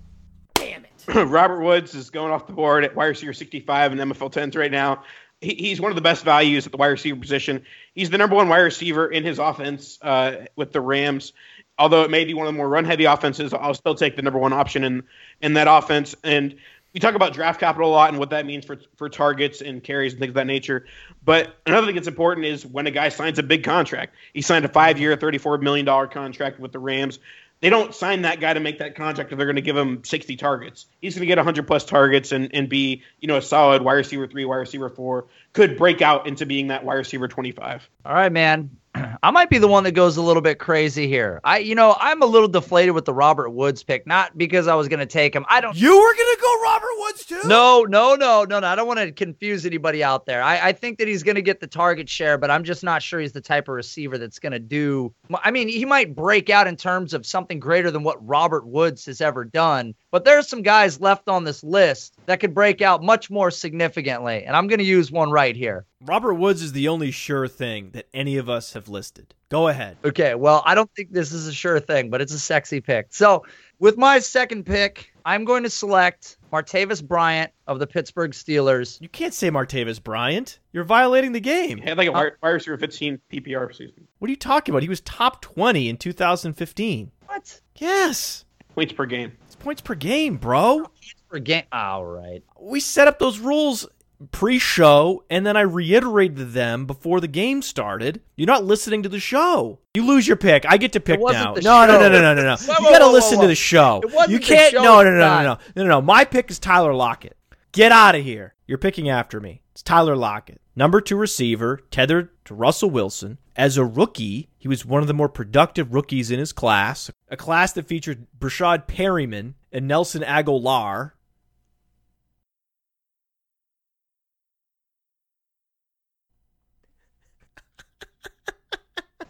[0.55, 0.91] Damn it.
[1.29, 4.71] Robert Woods is going off the board at wide receiver 65 and MFL 10s right
[4.71, 5.03] now.
[5.41, 7.65] He, he's one of the best values at the wide receiver position.
[7.95, 11.33] He's the number one wide receiver in his offense uh, with the Rams.
[11.79, 14.23] Although it may be one of the more run heavy offenses, I'll still take the
[14.23, 15.03] number one option in
[15.41, 16.15] in that offense.
[16.23, 16.57] And
[16.95, 19.83] we talk about draft capital a lot and what that means for for targets and
[19.83, 20.87] carries and things of that nature.
[21.25, 24.15] But another thing that's important is when a guy signs a big contract.
[24.33, 27.19] He signed a five year, thirty four million dollar contract with the Rams.
[27.61, 30.05] They don't sign that guy to make that contract if they're going to give him
[30.05, 30.85] 60 targets.
[31.01, 33.95] He's going to get 100 plus targets and, and be, you know, a solid wide
[33.95, 37.89] receiver three, wide receiver four, could break out into being that wide receiver 25.
[38.05, 38.69] All right, man.
[39.23, 41.41] I might be the one that goes a little bit crazy here.
[41.43, 44.75] I, you know, I'm a little deflated with the Robert Woods pick, not because I
[44.75, 45.45] was going to take him.
[45.49, 45.75] I don't.
[45.77, 47.49] You were going to go Oh, Robert Woods too?
[47.49, 48.67] No, no, no, no, no.
[48.67, 50.41] I don't want to confuse anybody out there.
[50.41, 53.03] I, I think that he's going to get the target share, but I'm just not
[53.03, 55.13] sure he's the type of receiver that's going to do.
[55.43, 59.05] I mean, he might break out in terms of something greater than what Robert Woods
[59.07, 59.95] has ever done.
[60.13, 64.45] But there's some guys left on this list that could break out much more significantly,
[64.45, 65.87] and I'm going to use one right here.
[66.07, 69.35] Robert Woods is the only sure thing that any of us have listed.
[69.49, 69.97] Go ahead.
[70.05, 73.07] Okay, well, I don't think this is a sure thing, but it's a sexy pick.
[73.11, 73.45] So,
[73.79, 79.01] with my second pick, I'm going to select Martavis Bryant of the Pittsburgh Steelers.
[79.01, 80.59] You can't say Martavis Bryant.
[80.73, 81.79] You're violating the game.
[81.79, 84.07] He had like a wide receiver 15 PPR season.
[84.19, 84.83] What are you talking about?
[84.83, 87.11] He was top 20 in 2015.
[87.27, 87.61] What?
[87.77, 88.45] Yes.
[88.75, 89.33] Points per game.
[89.47, 90.81] It's points per game, bro.
[90.81, 91.65] Points per game.
[91.73, 92.43] All right.
[92.61, 93.87] We set up those rules
[94.33, 98.21] pre-show and then I reiterated them before the game started.
[98.37, 99.81] You're not listening to the show.
[99.95, 100.65] You lose your pick.
[100.69, 101.55] I get to pick now.
[101.55, 102.57] No, no, no, no, no, no, no.
[102.57, 103.43] Whoa, you got to listen whoa.
[103.43, 104.01] to the show.
[104.03, 104.73] It wasn't You can't.
[104.73, 106.03] show, No, no, no, no, no, no, no, no.
[106.03, 107.37] My pick is Tyler Lockett.
[107.73, 108.55] Get out of here.
[108.67, 109.63] You're picking after me.
[109.73, 110.61] It's Tyler Lockett.
[110.77, 113.39] Number two receiver, tethered to Russell Wilson.
[113.57, 117.37] As a rookie, he was one of the more productive rookies in his class, a
[117.37, 121.13] class that featured Breshad Perriman and Nelson Agholor.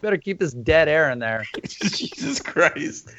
[0.05, 1.45] Better keep this dead air in there.
[1.63, 3.09] Jesus Christ.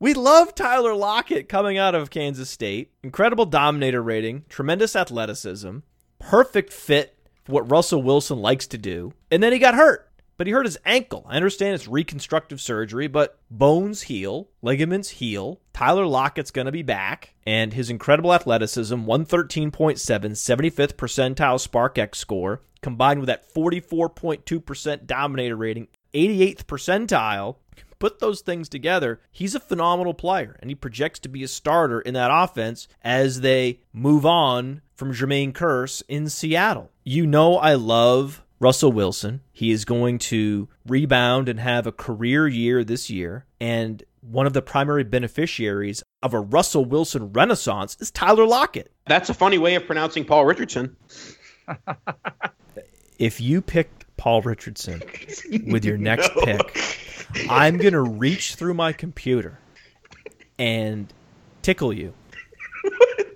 [0.00, 2.90] We love Tyler Lockett coming out of Kansas State.
[3.04, 5.78] Incredible dominator rating, tremendous athleticism,
[6.18, 9.12] perfect fit for what Russell Wilson likes to do.
[9.30, 10.10] And then he got hurt.
[10.42, 11.24] But he hurt his ankle.
[11.28, 15.60] I understand it's reconstructive surgery, but bones heal, ligaments heal.
[15.72, 22.60] Tyler Lockett's going to be back, and his incredible athleticism, 113.7, 75th percentile SPARQ-x score,
[22.80, 27.58] combined with that 44.2% dominator rating, 88th percentile,
[28.00, 32.00] put those things together, he's a phenomenal player, and he projects to be a starter
[32.00, 36.90] in that offense as they move on from Jermaine Kearse in Seattle.
[37.04, 39.40] You know, I love Russell Wilson.
[39.52, 44.52] He is going to rebound and have a career year this year, and one of
[44.52, 48.92] the primary beneficiaries of a Russell Wilson renaissance is Tyler Lockett.
[49.06, 50.96] That's a funny way of pronouncing Paul Richardson.
[53.18, 55.00] If you pick Paul Richardson
[55.68, 56.76] with your next pick,
[57.48, 59.60] I'm going to reach through my computer
[60.58, 61.12] and
[61.62, 62.14] tickle you.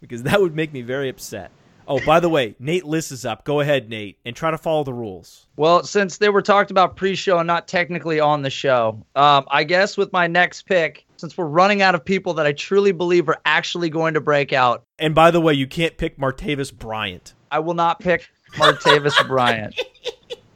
[0.00, 1.50] because that would make me very upset.
[1.86, 3.44] Oh, by the way, Nate Liss is up.
[3.44, 5.46] Go ahead, Nate, and try to follow the rules.
[5.56, 9.64] Well, since they were talked about pre-show and not technically on the show, um, I
[9.64, 13.28] guess with my next pick, since we're running out of people that I truly believe
[13.28, 17.34] are actually going to break out, And by the way, you can't pick Martavis Bryant.
[17.50, 19.78] I will not pick Martavis Bryant.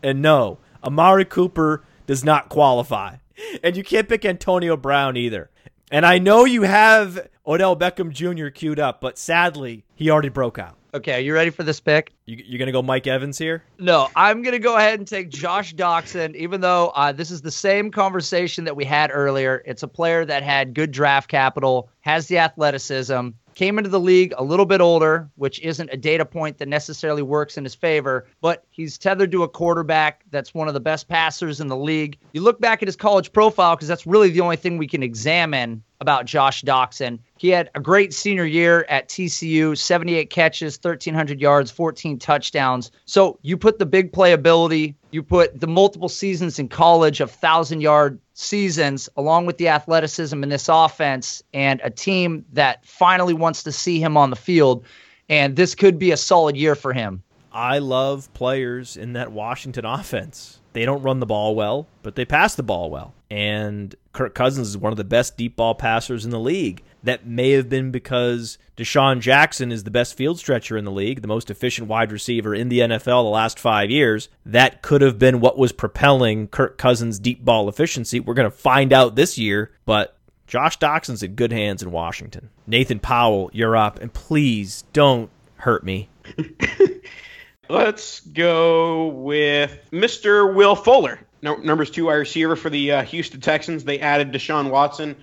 [0.00, 3.16] And no, Amari Cooper does not qualify.
[3.64, 5.50] And you can't pick Antonio Brown either.
[5.90, 8.48] And I know you have Odell Beckham Jr.
[8.48, 10.77] queued up, but sadly, he already broke out.
[10.94, 12.14] Okay, are you ready for this pick?
[12.24, 13.62] You, you're going to go Mike Evans here?
[13.78, 17.42] No, I'm going to go ahead and take Josh Doctson, even though uh, this is
[17.42, 19.62] the same conversation that we had earlier.
[19.66, 24.32] It's a player that had good draft capital, has the athleticism, came into the league
[24.38, 28.26] a little bit older, which isn't a data point that necessarily works in his favor,
[28.40, 32.16] but he's tethered to a quarterback that's one of the best passers in the league.
[32.32, 35.02] You look back at his college profile because that's really the only thing we can
[35.02, 37.18] examine about Josh Doctson.
[37.38, 42.90] He had a great senior year at TCU 78 catches, 1,300 yards, 14 touchdowns.
[43.04, 47.80] So you put the big playability, you put the multiple seasons in college of 1,000
[47.80, 53.62] yard seasons, along with the athleticism in this offense, and a team that finally wants
[53.64, 54.84] to see him on the field.
[55.28, 57.22] And this could be a solid year for him.
[57.52, 60.57] I love players in that Washington offense.
[60.72, 63.14] They don't run the ball well, but they pass the ball well.
[63.30, 66.82] And Kirk Cousins is one of the best deep ball passers in the league.
[67.02, 71.22] That may have been because DeSean Jackson is the best field stretcher in the league,
[71.22, 74.28] the most efficient wide receiver in the NFL the last five years.
[74.44, 78.20] That could have been what was propelling Kirk Cousins' deep ball efficiency.
[78.20, 80.16] We're going to find out this year, but
[80.48, 82.50] Josh Doctson's in good hands in Washington.
[82.66, 86.08] Nathan Powell, you're up, and please don't hurt me.
[87.68, 90.54] Let's go with Mr.
[90.54, 91.20] Will Fuller.
[91.42, 93.84] No, numbers two wide receiver for the uh, Houston Texans.
[93.84, 95.16] They added Deshaun Watson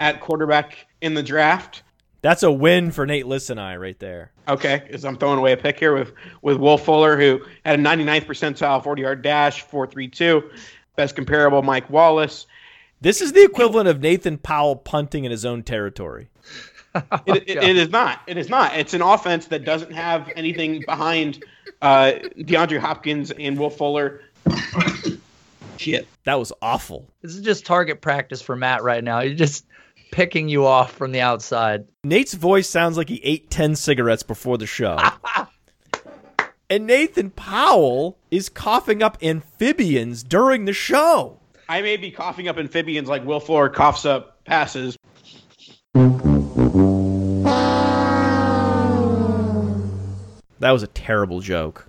[0.00, 1.82] at quarterback in the draft.
[2.22, 4.32] That's a win for Nate Lissenai right there.
[4.48, 6.12] Okay, as I'm throwing away a pick here with
[6.42, 10.50] with Will Fuller, who had a 99th percentile 40 yard dash, 4.32,
[10.96, 12.46] best comparable Mike Wallace.
[13.00, 16.28] This is the equivalent of Nathan Powell punting in his own territory.
[17.26, 18.22] it, it, it is not.
[18.26, 18.76] It is not.
[18.76, 21.44] It's an offense that doesn't have anything behind
[21.82, 24.22] uh, DeAndre Hopkins and Will Fuller.
[25.76, 26.08] Shit.
[26.24, 27.08] That was awful.
[27.22, 29.20] This is just target practice for Matt right now.
[29.20, 29.64] He's just
[30.10, 31.86] picking you off from the outside.
[32.02, 34.98] Nate's voice sounds like he ate 10 cigarettes before the show.
[36.70, 41.38] and Nathan Powell is coughing up amphibians during the show.
[41.68, 44.96] I may be coughing up amphibians like Will Fuller coughs up passes.
[50.60, 51.88] That was a terrible joke.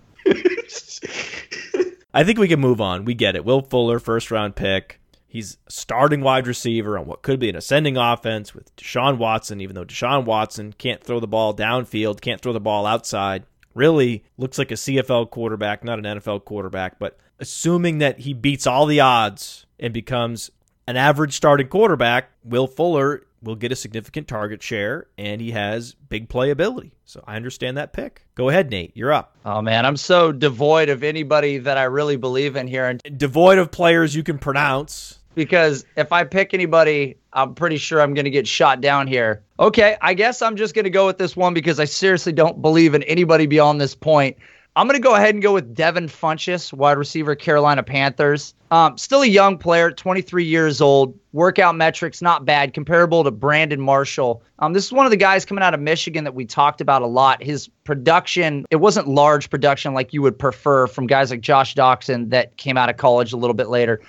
[2.14, 3.06] I think we can move on.
[3.06, 3.46] We get it.
[3.46, 5.00] Will Fuller, first round pick.
[5.28, 9.76] He's starting wide receiver on what could be an ascending offense with Deshaun Watson, even
[9.76, 13.44] though Deshaun Watson can't throw the ball downfield, can't throw the ball outside.
[13.76, 16.98] Really looks like a CFL quarterback, not an NFL quarterback.
[16.98, 20.50] But assuming that he beats all the odds and becomes
[20.88, 25.94] an average starting quarterback, Will Fuller will get a significant target share and he has
[25.94, 26.92] big playability.
[27.06, 28.26] So I understand that pick.
[28.36, 28.96] Go ahead, Nate.
[28.96, 29.36] You're up.
[29.46, 33.58] Oh man, I'm so devoid of anybody that I really believe in here and devoid
[33.58, 35.20] of players you can pronounce.
[35.36, 39.44] Because if I pick anybody, I'm pretty sure I'm going to get shot down here.
[39.60, 42.62] Okay, I guess I'm just going to go with this one because I seriously don't
[42.62, 44.38] believe in anybody beyond this point.
[44.76, 48.54] I'm going to go ahead and go with Devin Funchess, wide receiver, Carolina Panthers.
[48.72, 51.18] Um, still a young player, 23 years old.
[51.34, 54.44] Workout metrics not bad, comparable to Brandon Marshall.
[54.60, 57.02] Um, this is one of the guys coming out of Michigan that we talked about
[57.02, 57.42] a lot.
[57.42, 62.30] His production, it wasn't large production like you would prefer from guys like Josh Doctson
[62.30, 64.00] that came out of college a little bit later.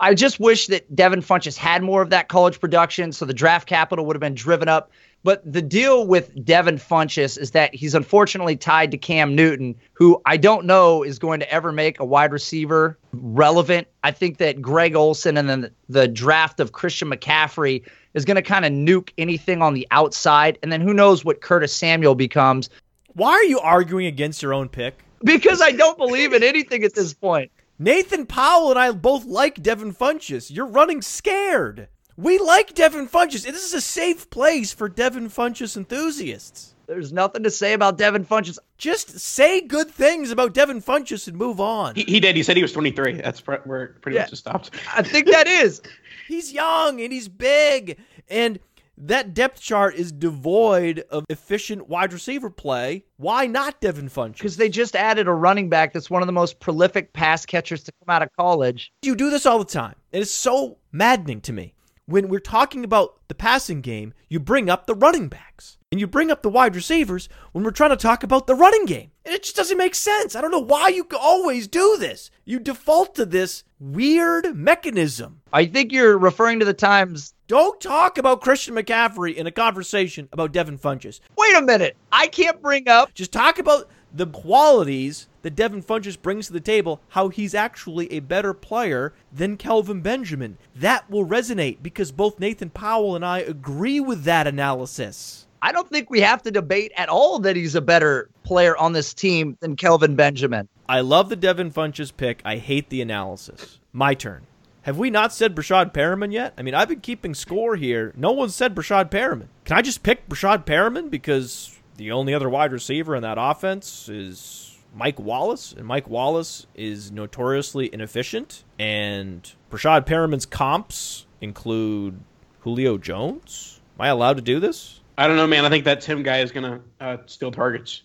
[0.00, 3.68] I just wish that Devin Funchess had more of that college production, so the draft
[3.68, 4.90] capital would have been driven up.
[5.22, 10.20] But the deal with Devin Funchess is that he's unfortunately tied to Cam Newton, who
[10.24, 13.86] I don't know is going to ever make a wide receiver relevant.
[14.02, 18.42] I think that Greg Olsen and then the draft of Christian McCaffrey is going to
[18.42, 20.58] kind of nuke anything on the outside.
[20.62, 22.70] And then who knows what Curtis Samuel becomes.
[23.12, 25.04] Why are you arguing against your own pick?
[25.22, 27.50] Because I don't believe in anything at this point.
[27.78, 30.50] Nathan Powell and I both like Devin Funchess.
[30.50, 31.88] You're running scared.
[32.20, 33.44] We like Devin Funchess.
[33.44, 36.74] This is a safe place for Devin Funchess enthusiasts.
[36.86, 38.58] There's nothing to say about Devin Funchess.
[38.76, 41.94] Just say good things about Devin Funchess and move on.
[41.94, 42.36] He, he did.
[42.36, 43.22] He said he was 23.
[43.22, 44.70] That's where it pretty yeah, much just stopped.
[44.94, 45.80] I think that is.
[46.28, 47.98] he's young and he's big.
[48.28, 48.60] And
[48.98, 53.02] that depth chart is devoid of efficient wide receiver play.
[53.16, 54.34] Why not Devin Funchess?
[54.34, 57.82] Because they just added a running back that's one of the most prolific pass catchers
[57.84, 58.92] to come out of college.
[59.00, 59.94] You do this all the time.
[60.12, 61.72] It is so maddening to me
[62.10, 66.06] when we're talking about the passing game, you bring up the running backs and you
[66.06, 69.10] bring up the wide receivers when we're trying to talk about the running game.
[69.24, 70.34] And it just doesn't make sense.
[70.34, 72.30] I don't know why you always do this.
[72.44, 75.40] You default to this weird mechanism.
[75.52, 77.34] I think you're referring to the times.
[77.46, 81.20] Don't talk about Christian McCaffrey in a conversation about Devin Funchess.
[81.36, 81.96] Wait a minute.
[82.12, 83.14] I can't bring up.
[83.14, 88.12] Just talk about the qualities that Devin Funchess brings to the table, how he's actually
[88.12, 90.58] a better player than Kelvin Benjamin.
[90.74, 95.46] That will resonate because both Nathan Powell and I agree with that analysis.
[95.62, 98.92] I don't think we have to debate at all that he's a better player on
[98.92, 100.68] this team than Kelvin Benjamin.
[100.88, 102.40] I love the Devin Funchess pick.
[102.44, 103.78] I hate the analysis.
[103.92, 104.46] My turn.
[104.82, 106.54] Have we not said Breshad Perriman yet?
[106.56, 108.14] I mean, I've been keeping score here.
[108.16, 109.48] No one said Breshad Perriman.
[109.66, 114.08] Can I just pick Breshad Perriman because the only other wide receiver in that offense
[114.08, 118.64] is Mike Wallace, and Mike Wallace is notoriously inefficient.
[118.78, 122.20] And Breshad Perriman's comps include
[122.60, 123.80] Julio Jones?
[123.98, 125.00] Am I allowed to do this?
[125.16, 125.64] I don't know, man.
[125.64, 128.02] I think that Tim guy is gonna uh, steal targets.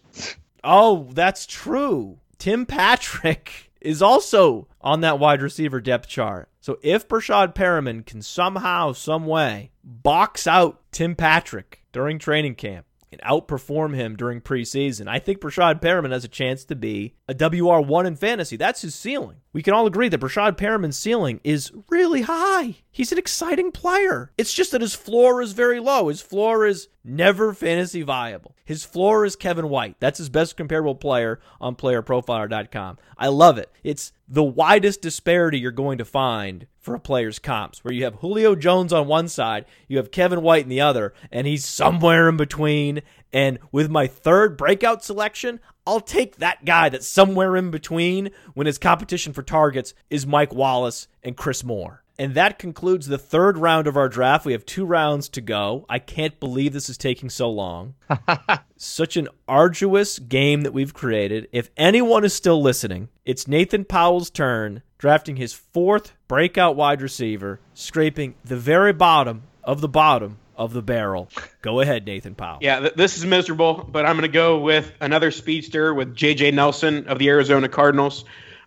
[0.64, 2.18] Oh, that's true.
[2.38, 6.50] Tim Patrick is also on that wide receiver depth chart.
[6.60, 12.86] So if Breshad Perriman can somehow, some way, box out Tim Patrick during training camp
[13.16, 17.34] and outperform him during preseason, I think Breshad Perriman has a chance to be a
[17.34, 18.58] WR1 in fantasy.
[18.58, 19.38] That's his ceiling.
[19.54, 22.78] We can all agree that Breshad Perriman's ceiling is really high.
[22.96, 24.32] He's an exciting player.
[24.38, 26.08] It's just that his floor is very low.
[26.08, 28.56] His floor is never fantasy viable.
[28.64, 29.98] His floor is Kevin White.
[30.00, 32.98] That's his best comparable player on playerprofiler.com.
[33.18, 33.70] I love it.
[33.84, 38.16] It's the widest disparity you're going to find for a player's comps, where you have
[38.16, 42.30] Julio Jones on one side, you have Kevin White in the other, and he's somewhere
[42.30, 43.02] in between.
[43.34, 48.68] And with my third breakout selection, I'll take that guy that's somewhere in between when
[48.68, 52.05] his competition for targets is Mike Wallace and Chris Moore.
[52.18, 54.46] And that concludes the third round of our draft.
[54.46, 55.86] We have two rounds to go.
[55.90, 57.96] I can't believe this is taking so long.
[58.78, 61.50] Such an arduous game that we've created.
[61.52, 67.60] If anyone is still listening, it's Nathan Powell's turn, drafting his fourth breakout wide receiver,
[67.74, 71.30] scraping the very bottom of the bottom of the barrel.
[71.62, 72.60] Go ahead, Nathan Powell.
[72.62, 76.52] Yeah, th- this is miserable, but I'm going to go with another speedster with J.J.
[76.52, 78.24] Nelson of the Arizona Cardinals.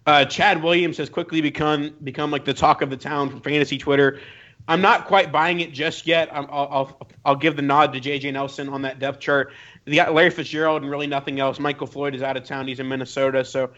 [0.09, 3.77] Uh, Chad Williams has quickly become become like the talk of the town from fantasy
[3.77, 4.21] Twitter.
[4.67, 6.35] I'm not quite buying it just yet.
[6.35, 8.31] i will I'll I'll give the nod to J.J.
[8.31, 9.53] Nelson on that depth chart.
[9.85, 11.59] They got Larry Fitzgerald and really nothing else.
[11.59, 12.67] Michael Floyd is out of town.
[12.67, 13.71] He's in Minnesota, so.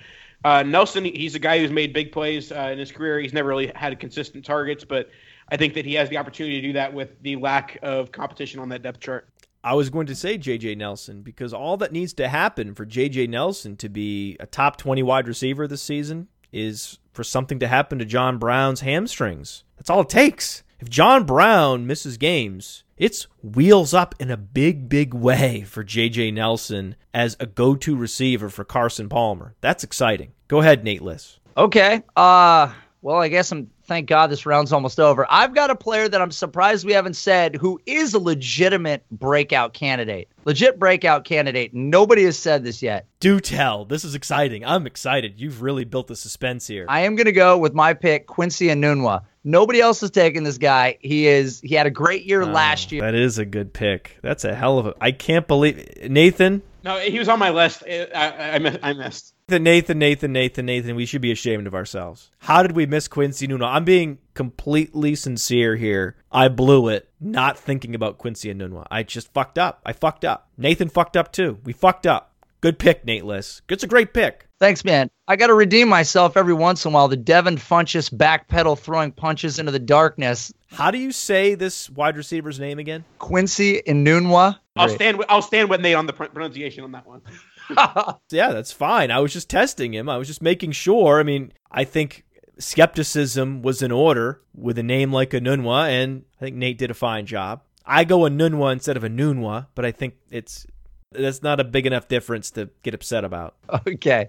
[0.43, 3.19] Uh, Nelson, he's a guy who's made big plays uh, in his career.
[3.19, 5.11] He's never really had consistent targets, but
[5.51, 8.59] I think that he has the opportunity to do that with the lack of competition
[8.61, 9.29] on that depth chart.
[9.63, 13.29] I was going to say JJ Nelson because all that needs to happen for JJ
[13.29, 17.99] Nelson to be a top 20 wide receiver this season is for something to happen
[17.99, 19.65] to John Brown's hamstrings.
[19.77, 20.63] That's all it takes.
[20.79, 26.33] If John Brown misses games, it's wheels up in a big, big way for JJ
[26.33, 29.55] Nelson as a go to receiver for Carson Palmer.
[29.61, 30.33] That's exciting.
[30.49, 31.39] Go ahead, Nate Liss.
[31.55, 32.03] Okay.
[32.17, 35.27] Uh, well, I guess I'm thank God this round's almost over.
[35.29, 39.75] I've got a player that I'm surprised we haven't said who is a legitimate breakout
[39.75, 40.29] candidate.
[40.45, 41.75] Legit breakout candidate.
[41.75, 43.07] Nobody has said this yet.
[43.19, 43.85] Do tell.
[43.85, 44.65] This is exciting.
[44.65, 45.41] I'm excited.
[45.41, 46.87] You've really built the suspense here.
[46.89, 49.25] I am going to go with my pick, Quincy Enunwa.
[49.43, 50.97] Nobody else has taken this guy.
[51.01, 53.03] He is he had a great year oh, last year.
[53.03, 54.19] That is a good pick.
[54.23, 56.63] That's a hell of a I can't believe Nathan.
[56.85, 57.83] No, he was on my list.
[57.89, 59.35] I, I, I missed.
[59.59, 62.31] Nathan, Nathan, Nathan, Nathan, we should be ashamed of ourselves.
[62.39, 63.67] How did we miss Quincy Nuno?
[63.67, 66.17] I'm being completely sincere here.
[66.31, 68.87] I blew it not thinking about Quincy Enunwa.
[68.91, 69.81] I just fucked up.
[69.85, 70.49] I fucked up.
[70.57, 71.59] Nathan fucked up too.
[71.65, 72.35] We fucked up.
[72.61, 73.63] Good pick, Nate Liss.
[73.69, 74.47] It's a great pick.
[74.59, 75.11] Thanks, man.
[75.27, 77.09] I got to redeem myself every once in a while.
[77.09, 80.53] The Devin Funchess backpedal throwing punches into the darkness.
[80.71, 83.05] How do you say this wide receiver's name again?
[83.19, 84.59] Quincy Enunwa.
[84.77, 85.17] I'll stand.
[85.17, 87.23] With, I'll stand with Nate on the pronunciation on that one.
[88.31, 89.11] yeah, that's fine.
[89.11, 90.09] I was just testing him.
[90.09, 91.21] I was just making sure.
[91.21, 92.25] I mean, I think
[92.59, 96.95] skepticism was in order with a name like Enunwa, and I think Nate did a
[96.95, 97.63] fine job.
[97.85, 100.67] I go Enunwa instead of Enunwa, but I think it's
[101.13, 103.57] that's not a big enough difference to get upset about.
[103.87, 104.29] Okay.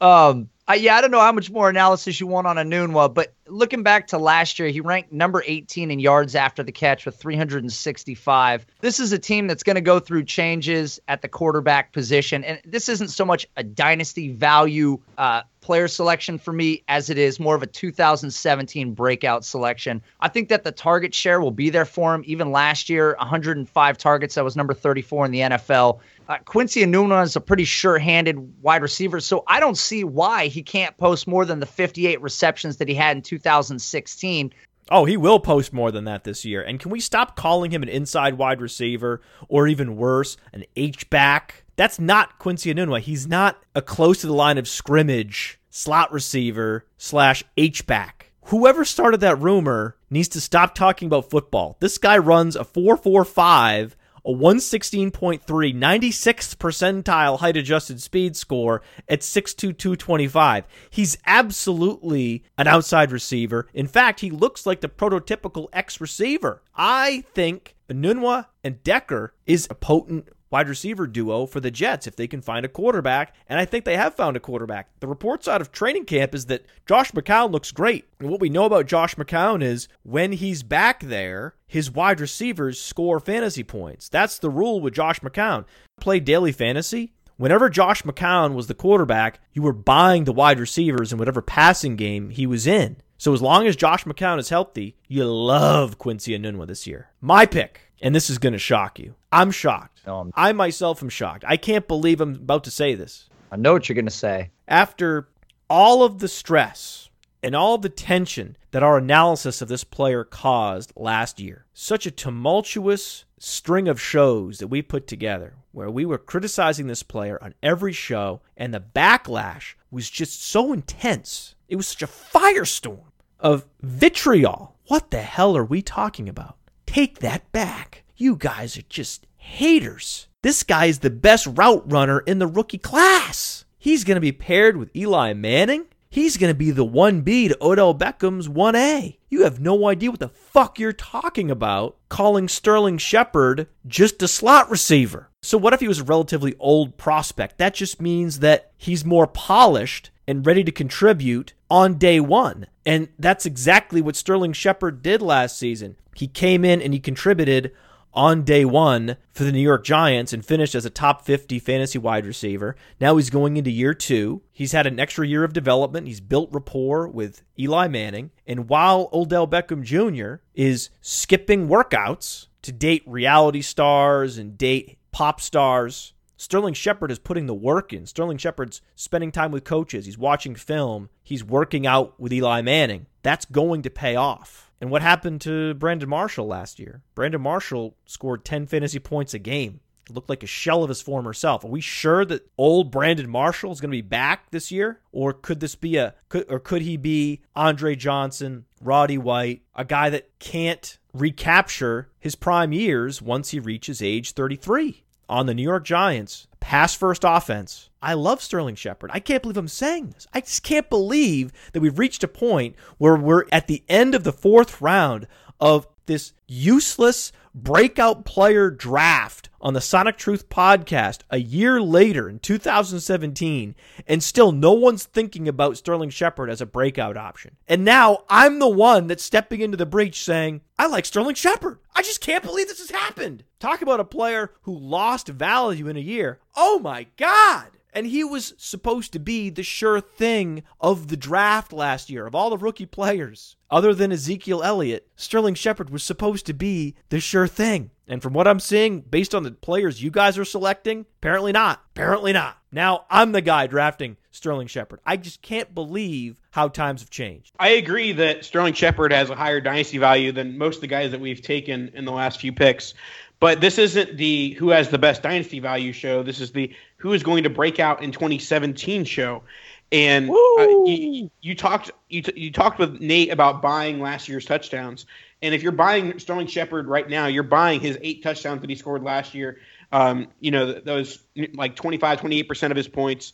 [0.00, 3.34] Um, I, yeah, I don't know how much more analysis you want on Enunwa, but
[3.48, 7.16] looking back to last year, he ranked number 18 in yards after the catch with
[7.16, 8.66] 365.
[8.80, 12.60] This is a team that's going to go through changes at the quarterback position, and
[12.64, 17.40] this isn't so much a dynasty value uh, player selection for me as it is
[17.40, 20.02] more of a 2017 breakout selection.
[20.20, 22.22] I think that the target share will be there for him.
[22.26, 24.34] Even last year, 105 targets.
[24.34, 26.00] That was number 34 in the NFL.
[26.28, 30.62] Uh, Quincy Enunwa is a pretty sure-handed wide receiver, so I don't see why he
[30.62, 34.52] can't post more than the 58 receptions that he had in 2016.
[34.90, 36.62] Oh, he will post more than that this year.
[36.62, 41.08] And can we stop calling him an inside wide receiver or even worse, an H
[41.08, 41.64] back?
[41.76, 43.00] That's not Quincy Enunwa.
[43.00, 48.30] He's not a close to the line of scrimmage slot receiver slash H back.
[48.46, 51.76] Whoever started that rumor needs to stop talking about football.
[51.80, 59.76] This guy runs a 445 a 116.3, 96th percentile height adjusted speed score at 6'2,
[59.76, 60.64] 225.
[60.90, 63.68] He's absolutely an outside receiver.
[63.74, 66.62] In fact, he looks like the prototypical X receiver.
[66.74, 72.14] I think Enunwa and Decker is a potent wide receiver duo for the Jets if
[72.14, 73.34] they can find a quarterback.
[73.48, 74.88] And I think they have found a quarterback.
[75.00, 78.04] The reports out of training camp is that Josh McCown looks great.
[78.20, 82.80] And what we know about Josh McCown is when he's back there, his wide receivers
[82.80, 84.08] score fantasy points.
[84.08, 85.64] That's the rule with Josh McCown.
[86.00, 87.14] Play daily fantasy.
[87.38, 91.96] Whenever Josh McCown was the quarterback, you were buying the wide receivers in whatever passing
[91.96, 92.98] game he was in.
[93.16, 97.10] So as long as Josh McCown is healthy, you love Quincy Enunwa this year.
[97.20, 99.14] My pick, and this is going to shock you.
[99.30, 100.02] I'm shocked.
[100.34, 101.44] I myself am shocked.
[101.46, 103.28] I can't believe I'm about to say this.
[103.50, 104.50] I know what you're gonna say.
[104.66, 105.28] After
[105.68, 107.10] all of the stress
[107.42, 112.10] and all the tension that our analysis of this player caused last year, such a
[112.10, 117.54] tumultuous string of shows that we put together where we were criticizing this player on
[117.62, 121.54] every show, and the backlash was just so intense.
[121.68, 123.04] It was such a firestorm
[123.40, 124.76] of vitriol.
[124.86, 126.56] What the hell are we talking about?
[126.86, 128.04] Take that back.
[128.16, 130.28] You guys are just haters.
[130.42, 133.64] This guy is the best route runner in the rookie class.
[133.78, 135.86] He's going to be paired with Eli Manning.
[136.08, 139.16] He's going to be the 1B to Odell Beckham's 1A.
[139.30, 144.28] You have no idea what the fuck you're talking about calling Sterling Shepard just a
[144.28, 145.30] slot receiver.
[145.42, 147.56] So, what if he was a relatively old prospect?
[147.58, 152.66] That just means that he's more polished and ready to contribute on day one.
[152.84, 155.96] And that's exactly what Sterling Shepard did last season.
[156.14, 157.72] He came in and he contributed
[158.12, 161.98] on day one for the New York Giants and finished as a top 50 fantasy
[161.98, 162.76] wide receiver.
[163.00, 164.42] Now he's going into year two.
[164.52, 166.06] He's had an extra year of development.
[166.06, 168.32] He's built rapport with Eli Manning.
[168.46, 170.42] And while Odell Beckham Jr.
[170.54, 176.11] is skipping workouts to date reality stars and date pop stars,
[176.42, 178.04] Sterling Shepard is putting the work in.
[178.04, 180.06] Sterling Shepard's spending time with coaches.
[180.06, 181.08] He's watching film.
[181.22, 183.06] He's working out with Eli Manning.
[183.22, 184.72] That's going to pay off.
[184.80, 187.00] And what happened to Brandon Marshall last year?
[187.14, 189.78] Brandon Marshall scored 10 fantasy points a game.
[190.10, 191.64] Looked like a shell of his former self.
[191.64, 195.32] Are we sure that old Brandon Marshall is going to be back this year, or
[195.32, 200.10] could this be a could, or could he be Andre Johnson, Roddy White, a guy
[200.10, 205.01] that can't recapture his prime years once he reaches age 33?
[205.32, 207.88] On the New York Giants, pass first offense.
[208.02, 209.10] I love Sterling Shepard.
[209.14, 210.26] I can't believe I'm saying this.
[210.34, 214.24] I just can't believe that we've reached a point where we're at the end of
[214.24, 215.26] the fourth round
[215.58, 222.38] of this useless breakout player draft on the Sonic Truth podcast a year later in
[222.38, 223.74] 2017,
[224.06, 227.56] and still no one's thinking about Sterling Shepard as a breakout option.
[227.68, 231.78] And now I'm the one that's stepping into the breach saying, I like Sterling Shepard.
[231.94, 233.44] I just can't believe this has happened.
[233.60, 236.40] Talk about a player who lost value in a year.
[236.56, 237.70] Oh my God.
[237.92, 242.34] And he was supposed to be the sure thing of the draft last year, of
[242.34, 243.56] all the rookie players.
[243.70, 247.90] Other than Ezekiel Elliott, Sterling Shepard was supposed to be the sure thing.
[248.08, 251.82] And from what I'm seeing, based on the players you guys are selecting, apparently not.
[251.94, 252.58] Apparently not.
[252.70, 255.00] Now I'm the guy drafting Sterling Shepard.
[255.06, 257.52] I just can't believe how times have changed.
[257.58, 261.10] I agree that Sterling Shepard has a higher dynasty value than most of the guys
[261.10, 262.94] that we've taken in the last few picks.
[263.40, 266.22] But this isn't the who has the best dynasty value show.
[266.22, 266.72] This is the
[267.02, 269.42] who is going to break out in 2017 show.
[269.90, 274.44] And uh, you, you, talked you, t- you talked with Nate about buying last year's
[274.44, 275.04] touchdowns.
[275.42, 278.76] And if you're buying Sterling Shepard right now, you're buying his eight touchdowns that he
[278.76, 279.58] scored last year.
[279.90, 281.18] Um, you know, those
[281.54, 283.32] like 25, 28% of his points.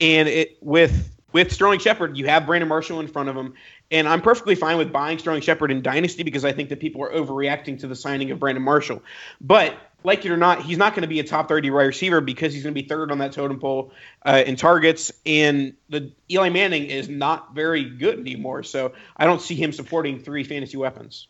[0.00, 3.52] And it with with Sterling Shepard, you have Brandon Marshall in front of him.
[3.90, 7.04] And I'm perfectly fine with buying Sterling Shepard in Dynasty because I think that people
[7.04, 9.02] are overreacting to the signing of Brandon Marshall.
[9.42, 12.20] But like it or not, he's not going to be a top 30 wide receiver
[12.20, 13.92] because he's going to be third on that totem pole
[14.24, 15.12] uh, in targets.
[15.26, 18.62] And the Eli Manning is not very good anymore.
[18.62, 21.28] So I don't see him supporting three fantasy weapons.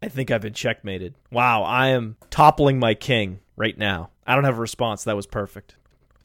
[0.00, 1.14] I think I've been checkmated.
[1.32, 4.10] Wow, I am toppling my king right now.
[4.26, 5.04] I don't have a response.
[5.04, 5.74] That was perfect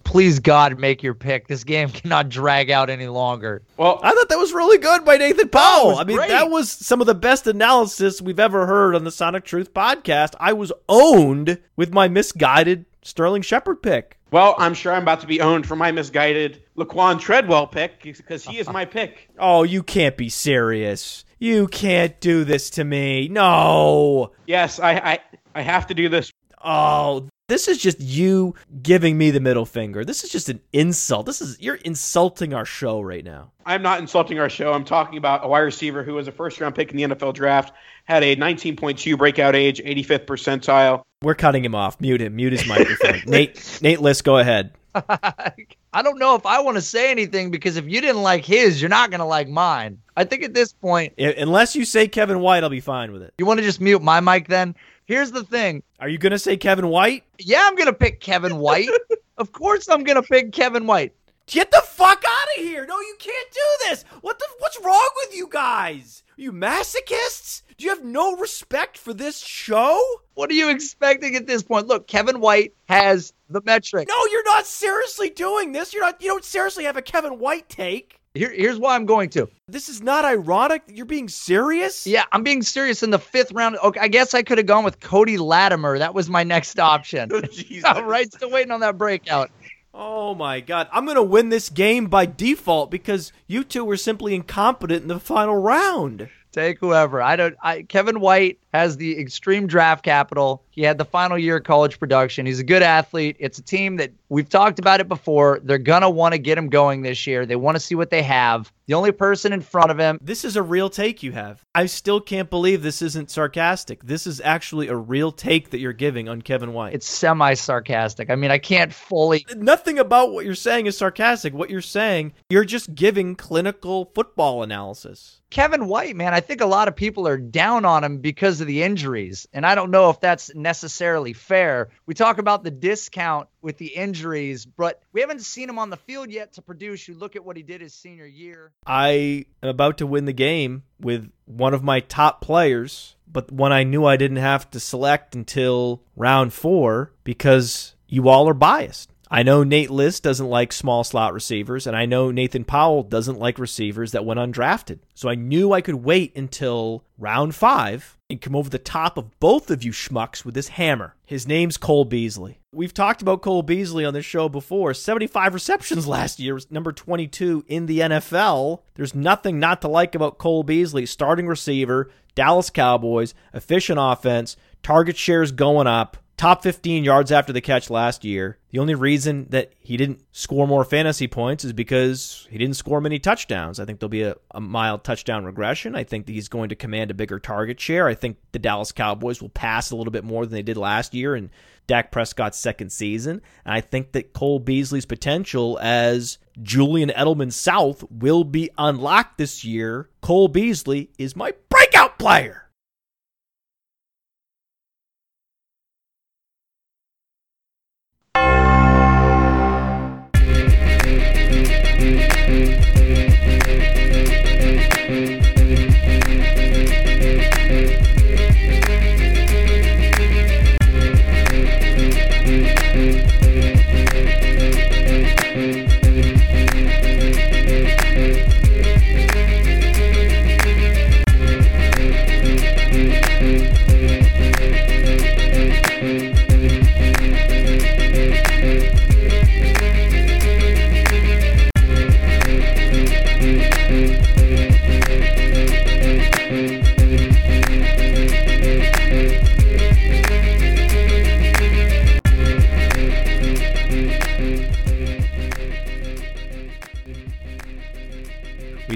[0.04, 1.48] please God make your pick.
[1.48, 3.64] This game cannot drag out any longer.
[3.78, 5.98] Well, I thought that was really good by Nathan Powell.
[5.98, 6.30] I mean, great.
[6.30, 10.36] that was some of the best analysis we've ever heard on the Sonic Truth podcast.
[10.40, 14.18] I was owned with my misguided Sterling Shepard pick.
[14.32, 18.44] Well, I'm sure I'm about to be owned for my misguided Laquan Treadwell pick because
[18.44, 19.30] he is my pick.
[19.38, 21.24] Oh, you can't be serious.
[21.38, 23.28] You can't do this to me.
[23.28, 24.32] No.
[24.48, 25.20] Yes, I I,
[25.54, 26.32] I have to do this.
[26.64, 30.06] Oh, this is just you giving me the middle finger.
[30.06, 31.26] This is just an insult.
[31.26, 33.52] This is you're insulting our show right now.
[33.66, 34.72] I'm not insulting our show.
[34.72, 37.34] I'm talking about a wide receiver who was a first round pick in the NFL
[37.34, 37.74] draft,
[38.06, 41.04] had a 19.2 breakout age, 85th percentile.
[41.22, 42.00] We're cutting him off.
[42.00, 42.36] Mute him.
[42.36, 43.22] Mute his microphone.
[43.28, 44.72] Nate Nate Liss, go ahead.
[44.96, 48.82] I don't know if I want to say anything because if you didn't like his,
[48.82, 50.00] you're not going to like mine.
[50.16, 53.34] I think at this point, unless you say Kevin White, I'll be fine with it.
[53.38, 54.76] You want to just mute my mic then?
[55.06, 55.84] Here's the thing.
[56.00, 57.24] Are you gonna say Kevin White?
[57.40, 58.90] Yeah, I'm gonna pick Kevin White.
[59.38, 61.14] of course, I'm gonna pick Kevin White.
[61.46, 62.86] Get the fuck out of here!
[62.86, 64.06] No, you can't do this.
[64.22, 64.46] What the?
[64.60, 66.24] What's wrong with you guys?
[66.38, 67.64] Are you masochists?
[67.78, 70.02] Do you have no respect for this show?
[70.36, 71.88] What are you expecting at this point?
[71.88, 74.08] Look, Kevin White has the metric.
[74.08, 75.94] No, you're not seriously doing this.
[75.94, 76.22] You're not.
[76.22, 78.22] You don't seriously have a Kevin White take.
[78.36, 79.48] Here, here's why I'm going to.
[79.68, 80.82] This is not ironic.
[80.88, 82.08] You're being serious?
[82.08, 83.04] Yeah, I'm being serious.
[83.04, 86.00] In the fifth round, okay, I guess I could have gone with Cody Latimer.
[86.00, 87.30] That was my next option.
[87.34, 87.84] Oh, Jesus.
[87.86, 89.52] All right, still waiting on that breakout.
[89.94, 90.88] Oh my god.
[90.92, 95.08] I'm going to win this game by default because you two were simply incompetent in
[95.08, 96.30] the final round.
[96.52, 97.22] Take whoever.
[97.22, 97.56] I don't.
[97.62, 100.64] I Kevin White has the extreme draft capital.
[100.74, 102.48] He had the final year of college production.
[102.48, 103.36] He's a good athlete.
[103.40, 105.60] It's a team that we've talked about it before.
[105.64, 107.46] They're gonna want to get him going this year.
[107.46, 108.74] They want to see what they have.
[108.88, 110.18] The only person in front of him.
[110.22, 111.64] This is a real take you have.
[111.74, 114.04] I still can't believe this isn't sarcastic.
[114.04, 116.96] This is actually a real take that you're giving on Kevin White.
[116.96, 118.32] It's semi sarcastic.
[118.32, 119.46] I mean, I can't fully.
[119.56, 121.54] Nothing about what you're saying is sarcastic.
[121.54, 125.40] What you're saying, you're just giving clinical football analysis.
[125.54, 128.66] Kevin White, man, I think a lot of people are down on him because of
[128.66, 129.48] the injuries.
[129.54, 131.90] And I don't know if that's necessarily fair.
[132.06, 135.98] We talk about the discount with the injuries, but we haven't seen him on the
[135.98, 137.08] field yet to produce.
[137.08, 138.72] You look at what he did his senior year.
[138.88, 143.72] I am about to win the game with one of my top players, but one
[143.72, 149.13] I knew I didn't have to select until round four because you all are biased.
[149.34, 153.40] I know Nate Liss doesn't like small slot receivers, and I know Nathan Powell doesn't
[153.40, 155.00] like receivers that went undrafted.
[155.16, 159.40] So I knew I could wait until round five and come over the top of
[159.40, 161.16] both of you schmucks with this hammer.
[161.26, 162.60] His name's Cole Beasley.
[162.72, 164.94] We've talked about Cole Beasley on this show before.
[164.94, 168.82] 75 receptions last year, number 22 in the NFL.
[168.94, 175.18] There's nothing not to like about Cole Beasley, starting receiver, Dallas Cowboys, efficient offense, target
[175.18, 178.58] shares going up top 15 yards after the catch last year.
[178.72, 183.00] The only reason that he didn't score more fantasy points is because he didn't score
[183.00, 183.80] many touchdowns.
[183.80, 185.96] I think there'll be a, a, mild touchdown regression.
[185.96, 188.08] I think he's going to command a bigger target share.
[188.08, 191.14] I think the Dallas Cowboys will pass a little bit more than they did last
[191.14, 191.52] year in
[191.86, 193.42] Dak Prescott's second season.
[193.64, 199.64] And I think that Cole Beasley's potential as Julian Edelman South will be unlocked this
[199.64, 200.10] year.
[200.22, 202.63] Cole Beasley is my breakout player.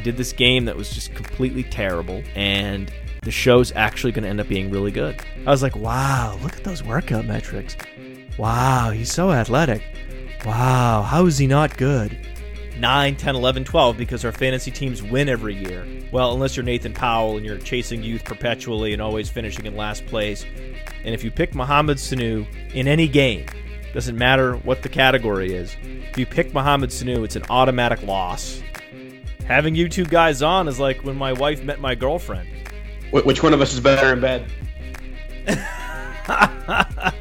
[0.08, 2.89] Did this game that was just completely terrible, and
[3.24, 5.22] the show's actually going to end up being really good.
[5.45, 7.76] I was like, wow, look at those workout metrics.
[8.38, 9.84] Wow, he's so athletic.
[10.45, 12.18] Wow, how is he not good?
[12.78, 15.86] 9, 10, 11, 12 because our fantasy teams win every year.
[16.14, 20.05] Well, unless you're Nathan Powell and you're chasing youth perpetually and always finishing in last
[20.05, 20.45] place.
[21.03, 23.45] And if you pick Mohamed Sanu in any game,
[23.93, 28.62] doesn't matter what the category is, if you pick Mohamed Sanu, it's an automatic loss.
[29.48, 32.50] Having you two guys on is like when my wife met my girlfriend.
[33.12, 34.52] Wh- Which one of us is better in bed?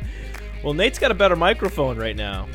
[0.64, 2.49] well, Nate's got a better microphone right now.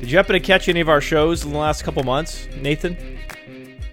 [0.00, 2.96] Did you happen to catch any of our shows in the last couple months, Nathan?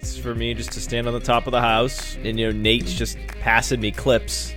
[0.00, 2.58] It's for me just to stand on the top of the house, and you know
[2.58, 4.52] Nate's just passing me clips.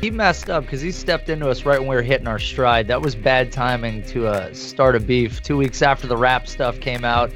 [0.00, 2.86] He messed up because he stepped into us right when we were hitting our stride.
[2.88, 5.40] That was bad timing to uh, start a beef.
[5.42, 7.32] Two weeks after the rap stuff came out.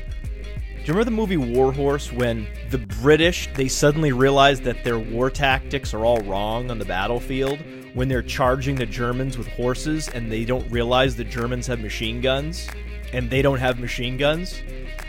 [0.88, 4.98] Do you remember the movie War Horse when the British they suddenly realized that their
[4.98, 7.58] war tactics are all wrong on the battlefield
[7.92, 12.22] when they're charging the Germans with horses and they don't realize the Germans have machine
[12.22, 12.70] guns
[13.12, 14.62] and they don't have machine guns?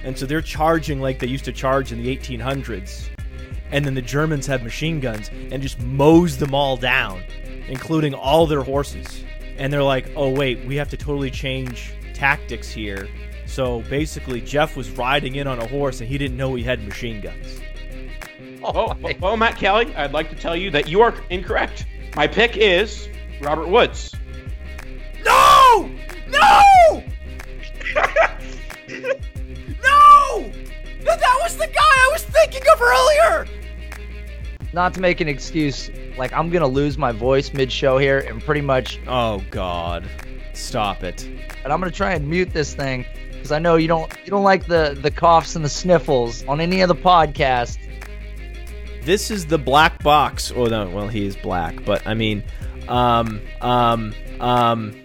[0.04, 3.08] And so they're charging like they used to charge in the 1800s
[3.72, 7.24] and then the Germans have machine guns and just mows them all down
[7.70, 9.24] including all their horses.
[9.58, 13.08] And they're like oh wait we have to totally change tactics here
[13.50, 16.84] so basically, Jeff was riding in on a horse and he didn't know he had
[16.88, 17.60] machine guns.
[18.64, 21.86] Oh, well, Matt Kelly, I'd like to tell you that you are incorrect.
[22.16, 23.08] My pick is
[23.42, 24.14] Robert Woods.
[25.24, 25.90] No!
[26.32, 27.04] No!
[29.84, 30.52] no!
[31.04, 33.48] That was the guy I was thinking of earlier!
[34.74, 38.62] Not to make an excuse, like I'm gonna lose my voice mid-show here and pretty
[38.62, 40.08] much, Oh, God.
[40.54, 41.28] Stop it.
[41.64, 43.06] but I'm gonna try and mute this thing.
[43.40, 46.60] Because I know you don't you don't like the the coughs and the sniffles on
[46.60, 47.78] any of the podcasts.
[49.04, 50.52] This is the black box.
[50.54, 52.44] Oh no, well he is black, but I mean,
[52.90, 54.96] um, um, um,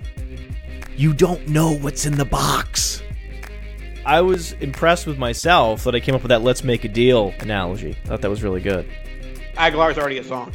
[0.96, 3.02] you don't know what's in the box.
[4.04, 7.32] I was impressed with myself that I came up with that "let's make a deal"
[7.38, 7.96] analogy.
[8.04, 8.86] I thought that was really good.
[9.56, 10.52] Aguilar's already a song.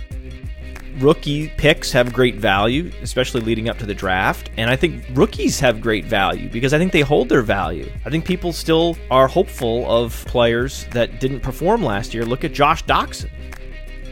[1.00, 5.60] Rookie picks have great value, especially leading up to the draft, and I think rookies
[5.60, 7.90] have great value because I think they hold their value.
[8.06, 12.26] I think people still are hopeful of players that didn't perform last year.
[12.26, 13.30] Look at Josh Doctson.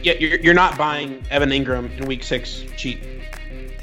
[0.02, 3.02] Yeah, you're, you're not buying Evan Engram in week six cheap.